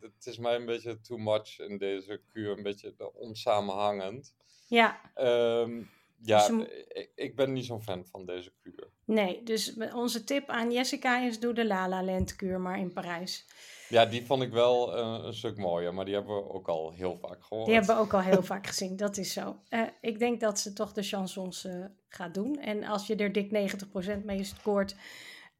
het 0.00 0.26
is 0.26 0.38
mij 0.38 0.54
een 0.54 0.66
beetje 0.66 1.00
too 1.00 1.18
much 1.18 1.58
in 1.58 1.78
deze 1.78 2.20
kuur. 2.32 2.56
Een 2.56 2.62
beetje 2.62 3.12
onsamenhangend. 3.14 4.34
Ja. 4.66 5.00
Um, 5.16 5.90
ja, 6.22 6.48
dus 6.48 6.66
ik, 6.88 7.12
ik, 7.14 7.36
ben 7.36 7.52
niet 7.52 7.64
zo'n 7.64 7.82
fan 7.82 8.06
van 8.06 8.26
deze 8.26 8.52
kuur. 8.62 8.88
Nee, 9.04 9.42
dus 9.42 9.76
onze 9.94 10.24
tip 10.24 10.48
aan 10.48 10.72
Jessica 10.72 11.20
is 11.20 11.40
doe 11.40 11.52
de 11.52 11.66
La 11.66 11.88
La 11.88 12.04
Land 12.04 12.36
kuur 12.36 12.60
maar 12.60 12.78
in 12.78 12.92
Parijs. 12.92 13.46
Ja, 13.88 14.06
die 14.06 14.26
vond 14.26 14.42
ik 14.42 14.52
wel 14.52 14.98
uh, 14.98 15.24
een 15.24 15.34
stuk 15.34 15.56
mooier, 15.56 15.94
maar 15.94 16.04
die 16.04 16.14
hebben 16.14 16.34
we 16.34 16.52
ook 16.52 16.68
al 16.68 16.92
heel 16.92 17.18
vaak 17.20 17.44
gehoord. 17.44 17.66
Die 17.66 17.74
hebben 17.74 17.96
we 17.96 18.02
ook 18.02 18.14
al 18.14 18.20
heel 18.20 18.42
vaak 18.42 18.66
gezien, 18.66 18.96
dat 18.96 19.16
is 19.16 19.32
zo. 19.32 19.56
Uh, 19.70 19.82
ik 20.00 20.18
denk 20.18 20.40
dat 20.40 20.58
ze 20.58 20.72
toch 20.72 20.92
de 20.92 21.02
chansons 21.02 21.64
uh, 21.64 21.84
gaat 22.08 22.34
doen. 22.34 22.58
En 22.58 22.84
als 22.84 23.06
je 23.06 23.16
er 23.16 23.32
dik 23.32 23.74
90% 24.20 24.24
mee 24.24 24.44
scoort, 24.44 24.96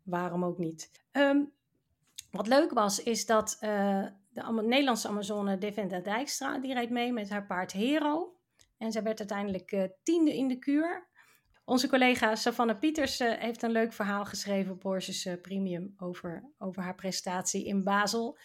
waarom 0.03 0.45
ook 0.45 0.59
niet? 0.59 0.91
Um, 1.13 1.53
wat 2.31 2.47
leuk 2.47 2.73
was, 2.73 3.03
is 3.03 3.27
dat 3.27 3.57
de 3.61 4.63
Nederlandse 4.63 5.09
Amazone 5.09 5.59
Devenda 5.59 6.01
Dijkstra, 6.01 6.59
die 6.59 6.75
reed 6.75 6.91
mee 6.91 7.13
met 7.13 7.31
haar 7.31 7.47
paard 7.47 7.73
Hero. 7.73 8.40
En 8.81 8.93
zij 8.93 9.03
werd 9.03 9.19
uiteindelijk 9.19 9.73
uh, 9.73 9.85
tiende 10.03 10.37
in 10.37 10.49
de 10.49 10.59
kuur. 10.59 11.09
Onze 11.65 11.89
collega 11.89 12.35
Savannah 12.35 12.79
Pieters 12.79 13.21
uh, 13.21 13.33
heeft 13.39 13.63
een 13.63 13.71
leuk 13.71 13.93
verhaal 13.93 14.25
geschreven 14.25 14.73
op 14.73 14.83
Horses 14.83 15.27
uh, 15.27 15.41
Premium 15.41 15.95
over, 15.97 16.53
over 16.59 16.83
haar 16.83 16.95
prestatie 16.95 17.65
in 17.67 17.85
Basel. 17.85 18.39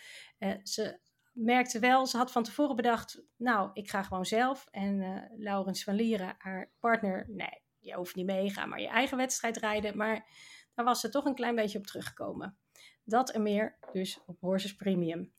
ze 0.64 1.00
merkte 1.34 1.80
wel, 1.80 2.06
ze 2.06 2.18
had 2.18 2.32
van 2.32 2.44
tevoren 2.44 2.76
bedacht, 2.76 3.22
nou, 3.38 3.70
ik 3.74 3.90
ga 3.90 4.04
gewoon 4.04 4.26
zelf. 4.26 4.68
En 4.72 5.24
Laurens 5.38 5.84
van 5.84 5.96
Lieren, 5.96 6.36
haar 6.38 6.72
partner, 6.80 7.26
nee, 7.28 7.62
je 7.80 7.96
hoeft 7.96 8.16
niet 8.16 8.26
mee, 8.26 8.50
ga 8.50 8.66
maar 8.66 8.82
je 8.82 8.88
eigen 8.88 9.18
wedstrijd 9.18 9.58
rijden. 9.58 9.98
Maar 9.98 10.28
daar 10.74 10.86
was 10.86 11.00
ze 11.00 11.10
toch 11.10 11.26
een 11.26 11.36
klein 11.36 11.56
beetje 11.56 11.78
op 11.78 11.86
teruggekomen. 11.86 12.58
Dat 13.04 13.32
en 13.32 13.44
meer 13.44 13.78
dus 13.92 14.20
op 14.26 14.40
Horses 14.40 14.76
Premium. 14.76 15.34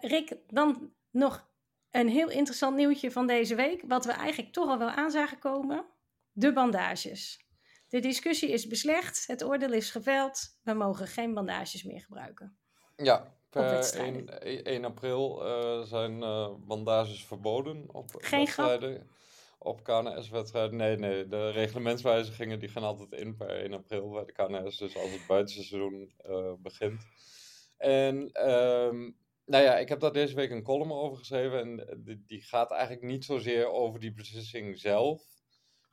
Rick, 0.00 0.36
dan 0.46 0.92
nog 1.10 1.51
een 1.92 2.08
heel 2.08 2.30
interessant 2.30 2.76
nieuwtje 2.76 3.10
van 3.10 3.26
deze 3.26 3.54
week, 3.54 3.82
wat 3.86 4.04
we 4.04 4.12
eigenlijk 4.12 4.52
toch 4.52 4.68
al 4.68 4.78
wel 4.78 4.90
aan 4.90 5.10
zagen 5.10 5.38
komen: 5.38 5.84
de 6.32 6.52
bandages. 6.52 7.46
De 7.88 8.00
discussie 8.00 8.50
is 8.50 8.66
beslecht, 8.66 9.26
het 9.26 9.44
oordeel 9.44 9.72
is 9.72 9.90
geveld, 9.90 10.58
we 10.62 10.72
mogen 10.72 11.06
geen 11.06 11.34
bandages 11.34 11.82
meer 11.82 12.00
gebruiken. 12.00 12.56
Ja, 12.96 13.34
per 13.50 13.94
1, 13.94 14.64
1 14.64 14.84
april 14.84 15.46
uh, 15.46 15.82
zijn 15.82 16.18
uh, 16.18 16.48
bandages 16.58 17.24
verboden 17.24 17.94
op 17.94 18.10
geen 18.18 18.38
wedstrijden. 18.38 18.94
Grap. 18.94 19.10
Op 19.58 19.84
KNS-wedstrijden. 19.84 20.76
Nee, 20.76 20.96
nee, 20.96 21.28
de 21.28 21.50
reglementswijzigingen 21.50 22.58
die 22.58 22.68
gaan 22.68 22.82
altijd 22.82 23.12
in 23.12 23.36
per 23.36 23.48
1 23.48 23.72
april 23.72 24.10
bij 24.10 24.24
de 24.24 24.32
KNS, 24.32 24.76
dus 24.76 24.96
als 24.96 25.10
het 25.10 25.26
buitenseizoen 25.26 26.12
uh, 26.26 26.52
begint. 26.58 27.02
En 27.76 28.48
um, 28.50 29.16
nou 29.52 29.64
ja, 29.64 29.78
ik 29.78 29.88
heb 29.88 30.00
daar 30.00 30.12
deze 30.12 30.34
week 30.34 30.50
een 30.50 30.62
column 30.62 30.92
over 30.92 31.18
geschreven. 31.18 31.60
En 31.60 31.88
eh, 31.88 31.96
die, 31.98 32.24
die 32.26 32.42
gaat 32.42 32.70
eigenlijk 32.70 33.02
niet 33.02 33.24
zozeer 33.24 33.70
over 33.70 34.00
die 34.00 34.12
beslissing 34.12 34.78
zelf. 34.78 35.22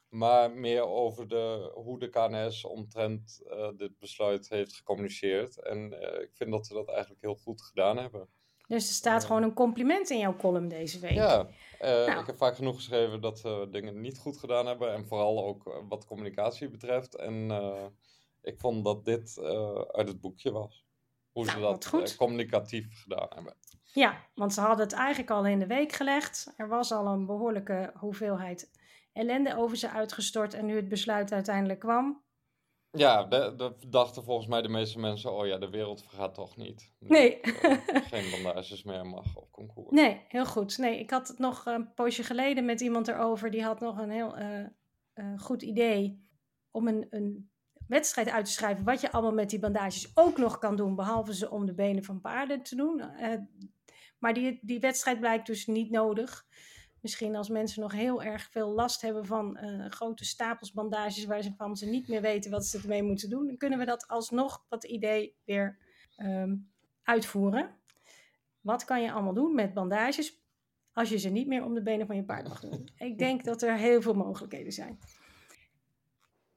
Maar 0.09 0.51
meer 0.51 0.87
over 0.87 1.27
de, 1.27 1.71
hoe 1.73 1.99
de 1.99 2.09
KNS 2.09 2.65
omtrent 2.65 3.41
uh, 3.47 3.69
dit 3.77 3.99
besluit 3.99 4.49
heeft 4.49 4.75
gecommuniceerd. 4.75 5.61
En 5.61 5.93
uh, 5.93 6.21
ik 6.21 6.29
vind 6.33 6.51
dat 6.51 6.67
ze 6.67 6.73
dat 6.73 6.89
eigenlijk 6.89 7.21
heel 7.21 7.35
goed 7.35 7.61
gedaan 7.61 7.97
hebben. 7.97 8.27
Dus 8.67 8.87
er 8.87 8.93
staat 8.93 9.25
gewoon 9.25 9.43
een 9.43 9.53
compliment 9.53 10.09
in 10.09 10.19
jouw 10.19 10.35
column 10.35 10.67
deze 10.67 10.99
week. 10.99 11.11
Ja, 11.11 11.47
nou. 11.79 12.19
ik 12.19 12.25
heb 12.25 12.37
vaak 12.37 12.55
genoeg 12.55 12.75
geschreven 12.75 13.21
dat 13.21 13.39
ze 13.39 13.67
dingen 13.71 14.01
niet 14.01 14.17
goed 14.17 14.37
gedaan 14.37 14.65
hebben. 14.65 14.93
En 14.93 15.05
vooral 15.07 15.45
ook 15.45 15.83
wat 15.89 16.05
communicatie 16.05 16.69
betreft. 16.69 17.15
En 17.15 17.51
ik 18.41 18.59
vond 18.59 18.83
dat 18.83 19.05
dit 19.05 19.39
uit 19.91 20.07
het 20.07 20.21
boekje 20.21 20.51
was 20.51 20.88
hoe 21.31 21.45
ze 21.45 21.59
nou, 21.59 21.61
dat 21.61 21.91
uh, 21.93 22.17
communicatief 22.17 23.01
gedaan 23.01 23.27
hebben. 23.29 23.55
Ja, 23.93 24.29
want 24.35 24.53
ze 24.53 24.61
hadden 24.61 24.85
het 24.85 24.95
eigenlijk 24.95 25.31
al 25.31 25.45
in 25.45 25.59
de 25.59 25.67
week 25.67 25.91
gelegd. 25.91 26.53
Er 26.57 26.67
was 26.67 26.91
al 26.91 27.07
een 27.07 27.25
behoorlijke 27.25 27.91
hoeveelheid 27.95 28.71
ellende 29.13 29.57
over 29.57 29.77
ze 29.77 29.89
uitgestort. 29.89 30.53
En 30.53 30.65
nu 30.65 30.75
het 30.75 30.87
besluit 30.89 31.31
uiteindelijk 31.31 31.79
kwam, 31.79 32.23
Ja, 32.91 33.23
de 33.23 33.75
dachten 33.87 34.23
volgens 34.23 34.47
mij 34.47 34.61
de 34.61 34.69
meeste 34.69 34.99
mensen, 34.99 35.33
oh 35.33 35.47
ja, 35.47 35.57
de 35.57 35.69
wereld 35.69 36.03
vergaat 36.03 36.33
toch 36.33 36.57
niet. 36.57 36.93
Nee. 36.99 37.39
eh, 37.39 37.77
geen 38.11 38.31
bandages 38.31 38.83
meer 38.83 39.05
mag 39.05 39.35
op 39.35 39.51
concours. 39.51 39.91
Nee, 39.91 40.21
heel 40.27 40.45
goed. 40.45 40.77
Nee, 40.77 40.99
ik 40.99 41.09
had 41.09 41.27
het 41.27 41.39
nog 41.39 41.65
een 41.65 41.93
poosje 41.93 42.23
geleden 42.23 42.65
met 42.65 42.81
iemand 42.81 43.07
erover. 43.07 43.51
Die 43.51 43.63
had 43.63 43.79
nog 43.79 43.97
een 43.97 44.11
heel 44.11 44.35
eh, 44.35 44.59
eh, 45.13 45.39
goed 45.39 45.61
idee 45.61 46.27
om 46.71 46.87
een, 46.87 47.07
een 47.09 47.51
wedstrijd 47.89 48.29
uit 48.29 48.45
te 48.45 48.51
schrijven. 48.51 48.85
Wat 48.85 49.01
je 49.01 49.11
allemaal 49.11 49.33
met 49.33 49.49
die 49.49 49.59
bandages 49.59 50.11
ook 50.13 50.37
nog 50.37 50.57
kan 50.57 50.75
doen. 50.75 50.95
Behalve 50.95 51.33
ze 51.33 51.49
om 51.49 51.65
de 51.65 51.73
benen 51.73 52.03
van 52.03 52.21
paarden 52.21 52.63
te 52.63 52.75
doen. 52.75 52.99
Eh, 52.99 53.33
maar 54.19 54.33
die, 54.33 54.59
die 54.61 54.79
wedstrijd 54.79 55.19
blijkt 55.19 55.47
dus 55.47 55.67
niet 55.67 55.91
nodig. 55.91 56.45
Misschien 57.01 57.35
als 57.35 57.49
mensen 57.49 57.81
nog 57.81 57.91
heel 57.91 58.23
erg 58.23 58.49
veel 58.51 58.69
last 58.69 59.01
hebben 59.01 59.25
van 59.25 59.57
eh, 59.57 59.85
grote 59.89 60.25
stapels 60.25 60.71
bandages. 60.71 61.25
Waar 61.25 61.41
ze 61.41 61.53
van 61.57 61.75
ze 61.75 61.85
niet 61.85 62.07
meer 62.07 62.21
weten 62.21 62.51
wat 62.51 62.65
ze 62.65 62.77
ermee 62.77 63.03
moeten 63.03 63.29
doen. 63.29 63.47
Dan 63.47 63.57
kunnen 63.57 63.79
we 63.79 63.85
dat 63.85 64.07
alsnog, 64.07 64.65
dat 64.67 64.83
idee, 64.83 65.35
weer 65.45 65.77
ehm, 66.15 66.55
uitvoeren. 67.03 67.75
Wat 68.61 68.85
kan 68.85 69.01
je 69.01 69.11
allemaal 69.11 69.33
doen 69.33 69.55
met 69.55 69.73
bandages 69.73 70.41
als 70.93 71.09
je 71.09 71.17
ze 71.17 71.29
niet 71.29 71.47
meer 71.47 71.63
om 71.63 71.73
de 71.73 71.81
benen 71.81 72.07
van 72.07 72.15
je 72.15 72.23
paard 72.23 72.47
mag 72.47 72.59
doen? 72.59 72.89
Ik 72.97 73.17
denk 73.17 73.43
dat 73.43 73.61
er 73.61 73.75
heel 73.75 74.01
veel 74.01 74.13
mogelijkheden 74.13 74.71
zijn. 74.71 74.99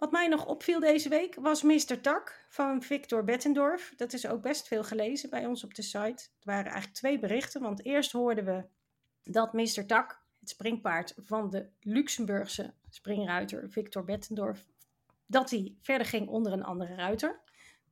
Wat 0.03 0.11
mij 0.11 0.29
nog 0.29 0.47
opviel 0.47 0.81
deze 0.81 1.09
week 1.09 1.35
was 1.35 1.63
Mr. 1.63 2.01
Tak 2.01 2.45
van 2.49 2.83
Victor 2.83 3.25
Bettendorf. 3.25 3.93
Dat 3.97 4.13
is 4.13 4.27
ook 4.27 4.43
best 4.43 4.69
veel 4.69 4.85
gelezen 4.85 5.31
bij 5.31 5.47
ons 5.47 5.65
op 5.65 5.75
de 5.75 5.83
site. 5.83 6.23
Het 6.37 6.45
waren 6.45 6.65
eigenlijk 6.65 6.95
twee 6.95 7.19
berichten, 7.19 7.61
want 7.61 7.85
eerst 7.85 8.13
hoorden 8.13 8.45
we 8.45 8.65
dat 9.23 9.53
Mr. 9.53 9.87
Tak, 9.87 10.25
het 10.41 10.49
springpaard 10.49 11.15
van 11.17 11.51
de 11.51 11.69
Luxemburgse 11.81 12.75
springruiter 12.89 13.71
Victor 13.71 14.05
Bettendorf, 14.05 14.67
dat 15.27 15.51
hij 15.51 15.77
verder 15.81 16.07
ging 16.07 16.29
onder 16.29 16.53
een 16.53 16.65
andere 16.65 16.95
ruiter. 16.95 17.41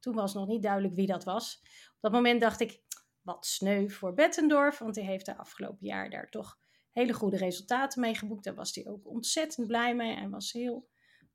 Toen 0.00 0.14
was 0.14 0.34
nog 0.34 0.46
niet 0.46 0.62
duidelijk 0.62 0.94
wie 0.94 1.06
dat 1.06 1.24
was. 1.24 1.60
Op 1.94 2.00
dat 2.00 2.12
moment 2.12 2.40
dacht 2.40 2.60
ik, 2.60 2.80
wat 3.22 3.46
sneu 3.46 3.88
voor 3.88 4.14
Bettendorf, 4.14 4.78
want 4.78 4.96
hij 4.96 5.04
heeft 5.04 5.26
de 5.26 5.36
afgelopen 5.36 5.86
jaar 5.86 6.10
daar 6.10 6.30
toch 6.30 6.58
hele 6.92 7.12
goede 7.12 7.36
resultaten 7.36 8.00
mee 8.00 8.14
geboekt. 8.14 8.44
Daar 8.44 8.54
was 8.54 8.74
hij 8.74 8.86
ook 8.86 9.08
ontzettend 9.08 9.66
blij 9.66 9.94
mee 9.94 10.16
en 10.16 10.30
was 10.30 10.52
heel 10.52 10.88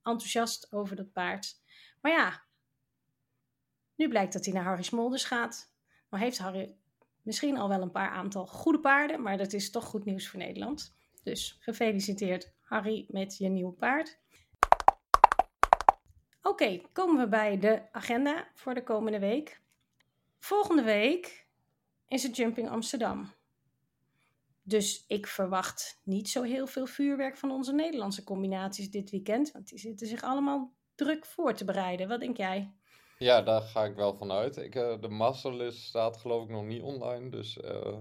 enthousiast 0.05 0.71
over 0.71 0.95
dat 0.95 1.11
paard. 1.11 1.61
Maar 2.01 2.11
ja, 2.11 2.43
nu 3.95 4.07
blijkt 4.07 4.33
dat 4.33 4.45
hij 4.45 4.53
naar 4.53 4.63
Harry 4.63 4.83
Smolders 4.83 5.23
gaat. 5.23 5.73
Maar 6.09 6.19
heeft 6.19 6.37
Harry 6.37 6.75
misschien 7.21 7.57
al 7.57 7.69
wel 7.69 7.81
een 7.81 7.91
paar 7.91 8.09
aantal 8.09 8.47
goede 8.47 8.79
paarden, 8.79 9.21
maar 9.21 9.37
dat 9.37 9.53
is 9.53 9.71
toch 9.71 9.85
goed 9.85 10.05
nieuws 10.05 10.27
voor 10.27 10.39
Nederland. 10.39 10.95
Dus 11.23 11.57
gefeliciteerd 11.59 12.53
Harry 12.61 13.05
met 13.07 13.37
je 13.37 13.49
nieuwe 13.49 13.73
paard. 13.73 14.19
Oké, 16.41 16.81
komen 16.93 17.23
we 17.23 17.29
bij 17.29 17.59
de 17.59 17.81
agenda 17.91 18.47
voor 18.53 18.73
de 18.73 18.83
komende 18.83 19.19
week. 19.19 19.61
Volgende 20.39 20.83
week 20.83 21.47
is 22.07 22.23
het 22.23 22.35
Jumping 22.35 22.69
Amsterdam. 22.69 23.33
Dus 24.67 25.03
ik 25.07 25.27
verwacht 25.27 26.01
niet 26.03 26.29
zo 26.29 26.41
heel 26.43 26.67
veel 26.67 26.85
vuurwerk 26.85 27.37
van 27.37 27.51
onze 27.51 27.73
Nederlandse 27.73 28.23
combinaties 28.23 28.89
dit 28.89 29.09
weekend. 29.09 29.51
Want 29.51 29.67
die 29.67 29.79
zitten 29.79 30.07
zich 30.07 30.21
allemaal 30.23 30.73
druk 30.95 31.25
voor 31.25 31.53
te 31.53 31.65
bereiden. 31.65 32.07
Wat 32.07 32.19
denk 32.19 32.37
jij? 32.37 32.73
Ja, 33.17 33.41
daar 33.41 33.61
ga 33.61 33.83
ik 33.85 33.95
wel 33.95 34.15
van 34.15 34.31
uit. 34.31 34.57
Ik, 34.57 34.75
eh, 34.75 35.01
de 35.01 35.07
masterlist 35.07 35.81
staat 35.83 36.17
geloof 36.17 36.43
ik 36.43 36.49
nog 36.49 36.63
niet 36.63 36.81
online. 36.81 37.29
Dus 37.29 37.59
eh, 37.59 37.97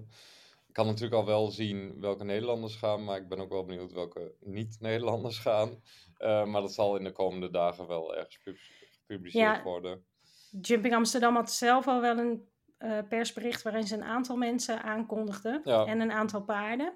ik 0.66 0.72
kan 0.74 0.87
natuurlijk 0.87 1.14
al 1.14 1.27
wel 1.27 1.46
zien 1.50 2.00
welke 2.00 2.24
Nederlanders 2.24 2.74
gaan. 2.77 3.05
Maar 3.05 3.16
ik 3.16 3.29
ben 3.29 3.38
ook 3.38 3.50
wel 3.53 3.64
benieuwd 3.64 3.92
welke 3.92 4.35
niet-Nederlanders 4.40 5.38
gaan. 5.38 5.83
Eh, 6.16 6.44
maar 6.44 6.61
dat 6.61 6.74
zal 6.74 6.96
in 6.96 7.05
de 7.05 7.12
komende 7.12 7.50
dagen 7.50 7.87
wel 7.87 8.16
ergens 8.16 8.38
pub- 8.44 8.59
gepubliceerd 9.00 9.57
Ja. 9.57 9.62
worden. 9.62 10.05
Jumping 10.61 10.94
Amsterdam 10.94 11.35
had 11.35 11.53
zelf 11.53 11.87
al 11.88 12.00
wel 12.00 12.18
een 12.18 12.48
eh, 12.85 12.99
persbericht 13.09 13.62
waarin 13.62 13.87
ze 13.87 13.94
een 13.94 14.05
aantal 14.05 14.37
mensen 14.37 14.83
aankondigden. 14.83 15.61
Ja. 15.64 15.85
En 15.85 16.01
een 16.01 16.12
aantal 16.12 16.42
paarden. 16.42 16.92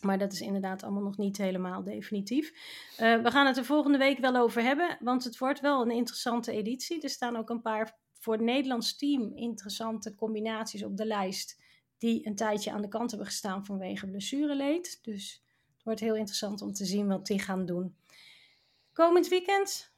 Maar 0.00 0.18
dat 0.18 0.32
is 0.32 0.40
inderdaad 0.40 0.82
allemaal 0.82 1.02
nog 1.02 1.16
niet 1.16 1.36
helemaal 1.36 1.82
definitief. 1.82 2.52
Eh, 2.96 3.22
we 3.22 3.30
gaan 3.30 3.46
het 3.46 3.56
er 3.56 3.64
volgende 3.64 3.98
week 3.98 4.18
wel 4.18 4.36
over 4.36 4.62
hebben, 4.62 4.96
want 5.00 5.24
het 5.24 5.38
wordt 5.38 5.60
wel 5.60 5.82
een 5.82 5.90
interessante 5.90 6.52
editie. 6.52 7.02
Er 7.02 7.08
staan 7.08 7.36
ook 7.36 7.50
een 7.50 7.62
paar 7.62 7.98
voor 8.18 8.32
het 8.32 8.42
Nederlands 8.42 8.96
team 8.96 9.32
interessante 9.36 10.14
combinaties 10.14 10.84
op 10.84 10.96
de 10.96 11.06
lijst. 11.06 11.62
Die 11.98 12.26
een 12.26 12.34
tijdje 12.34 12.72
aan 12.72 12.82
de 12.82 12.88
kant 12.88 13.10
hebben 13.10 13.28
gestaan 13.28 13.64
vanwege 13.64 14.06
blessureleed. 14.06 14.98
Dus 15.02 15.42
het 15.74 15.84
wordt 15.84 16.00
heel 16.00 16.16
interessant 16.16 16.62
om 16.62 16.72
te 16.72 16.84
zien 16.84 17.08
wat 17.08 17.26
die 17.26 17.38
gaan 17.38 17.66
doen. 17.66 17.96
Komend 18.92 19.28
weekend, 19.28 19.92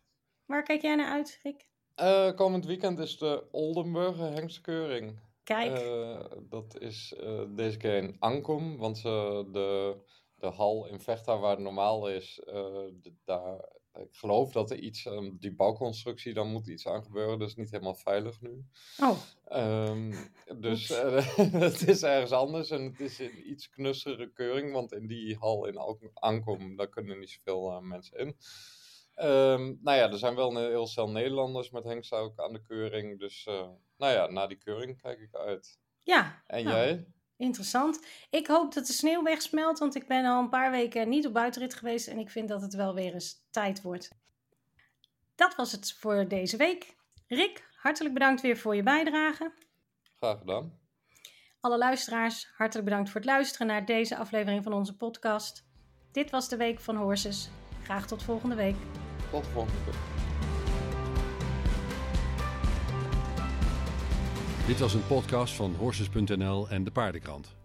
waar 0.44 0.62
kijk 0.62 0.82
jij 0.82 0.94
naar 0.94 1.12
uit, 1.12 1.40
Rick? 1.42 1.66
Eh, 1.96 2.32
komend 2.34 2.64
weekend 2.66 2.98
is 2.98 3.18
de 3.18 3.44
Oldenburger 3.50 4.32
Hengstekeuring. 4.32 5.18
Kijk, 5.44 5.78
Eh, 5.78 6.24
dat 6.50 6.76
is 6.80 7.14
eh, 7.20 7.42
deze 7.48 7.76
keer 7.76 7.96
in 7.96 8.16
Ankom, 8.18 8.76
want 8.76 9.02
de, 9.02 9.96
de 10.34 10.46
hal 10.46 10.86
in 10.86 11.00
Vechta 11.00 11.38
waar 11.38 11.50
het 11.50 11.58
normaal 11.60 12.08
is, 12.08 12.40
de- 12.44 13.12
daar, 13.24 13.64
ik 13.94 14.08
geloof 14.14 14.52
dat 14.52 14.70
er 14.70 14.78
iets, 14.78 15.06
eh, 15.06 15.28
die 15.32 15.54
bouwconstructie, 15.54 16.34
dan 16.34 16.48
moet 16.52 16.66
iets 16.66 16.86
aan 16.86 17.02
gebeuren, 17.04 17.38
dus 17.38 17.54
niet 17.54 17.70
helemaal 17.70 17.94
veilig 17.94 18.40
nu. 18.40 18.64
oh, 19.02 19.16
Ehm, 19.44 20.14
dus 20.66 20.88
het 21.66 21.88
is 21.88 22.02
ergens 22.02 22.32
anders 22.32 22.70
en 22.70 22.82
het 22.84 23.00
is 23.00 23.18
een 23.18 23.50
iets 23.50 23.70
knussere 23.70 24.32
keuring, 24.32 24.72
want 24.72 24.92
in 24.92 25.06
die 25.06 25.36
hal 25.36 25.66
in 25.66 25.78
Ankom, 26.14 26.76
daar 26.76 26.88
kunnen 26.88 27.18
niet 27.18 27.30
zoveel 27.44 27.80
mensen 27.80 28.18
in. 28.18 28.36
Ehm, 29.16 29.74
nou 29.82 29.96
ja, 29.96 30.10
er 30.10 30.18
zijn 30.18 30.34
wel 30.34 30.56
een 30.56 30.70
heel 30.70 30.86
stel 30.86 31.10
Nederlanders 31.10 31.70
met 31.70 31.84
Hengst 31.84 32.12
ook 32.12 32.38
aan 32.38 32.52
de 32.52 32.62
keuring, 32.62 33.18
dus 33.18 33.46
eh, 33.46 33.68
nou 33.96 34.12
ja, 34.12 34.26
na 34.26 34.46
die 34.46 34.58
keuring 34.58 35.00
kijk 35.00 35.20
ik 35.20 35.34
uit. 35.34 35.78
ja. 36.02 36.42
En 36.46 36.64
nou, 36.64 36.76
jij? 36.76 37.06
Interessant. 37.36 38.06
Ik 38.30 38.46
hoop 38.46 38.74
dat 38.74 38.86
de 38.86 38.92
sneeuw 38.92 39.22
wegsmelt, 39.22 39.78
want 39.78 39.94
ik 39.94 40.06
ben 40.06 40.24
al 40.24 40.42
een 40.42 40.48
paar 40.48 40.70
weken 40.70 41.08
niet 41.08 41.26
op 41.26 41.32
buitenrit 41.32 41.74
geweest 41.74 42.08
en 42.08 42.18
ik 42.18 42.30
vind 42.30 42.48
dat 42.48 42.62
het 42.62 42.74
wel 42.74 42.94
weer 42.94 43.12
eens 43.12 43.46
tijd 43.50 43.82
wordt. 43.82 44.10
Dat 45.34 45.54
was 45.54 45.72
het 45.72 45.92
voor 45.92 46.28
deze 46.28 46.56
week. 46.56 46.96
Rick, 47.26 47.68
hartelijk 47.76 48.14
bedankt 48.14 48.40
weer 48.40 48.56
voor 48.56 48.76
je 48.76 48.82
bijdrage. 48.82 49.52
Graag 50.18 50.38
gedaan. 50.38 50.78
Alle 51.60 51.78
luisteraars, 51.78 52.50
hartelijk 52.56 52.88
bedankt 52.88 53.10
voor 53.10 53.20
het 53.20 53.30
luisteren 53.30 53.66
naar 53.66 53.86
deze 53.86 54.16
aflevering 54.16 54.62
van 54.62 54.72
onze 54.72 54.96
podcast. 54.96 55.64
Dit 56.12 56.30
was 56.30 56.48
de 56.48 56.56
Week 56.56 56.80
van 56.80 56.96
Horses. 56.96 57.50
Graag 57.82 58.06
tot 58.06 58.22
volgende 58.22 58.54
week. 58.54 58.76
Dit 64.66 64.78
was 64.78 64.94
een 64.94 65.06
podcast 65.06 65.54
van 65.54 65.74
Horses.nl 65.78 66.68
en 66.68 66.84
de 66.84 66.90
Paardenkrant. 66.90 67.56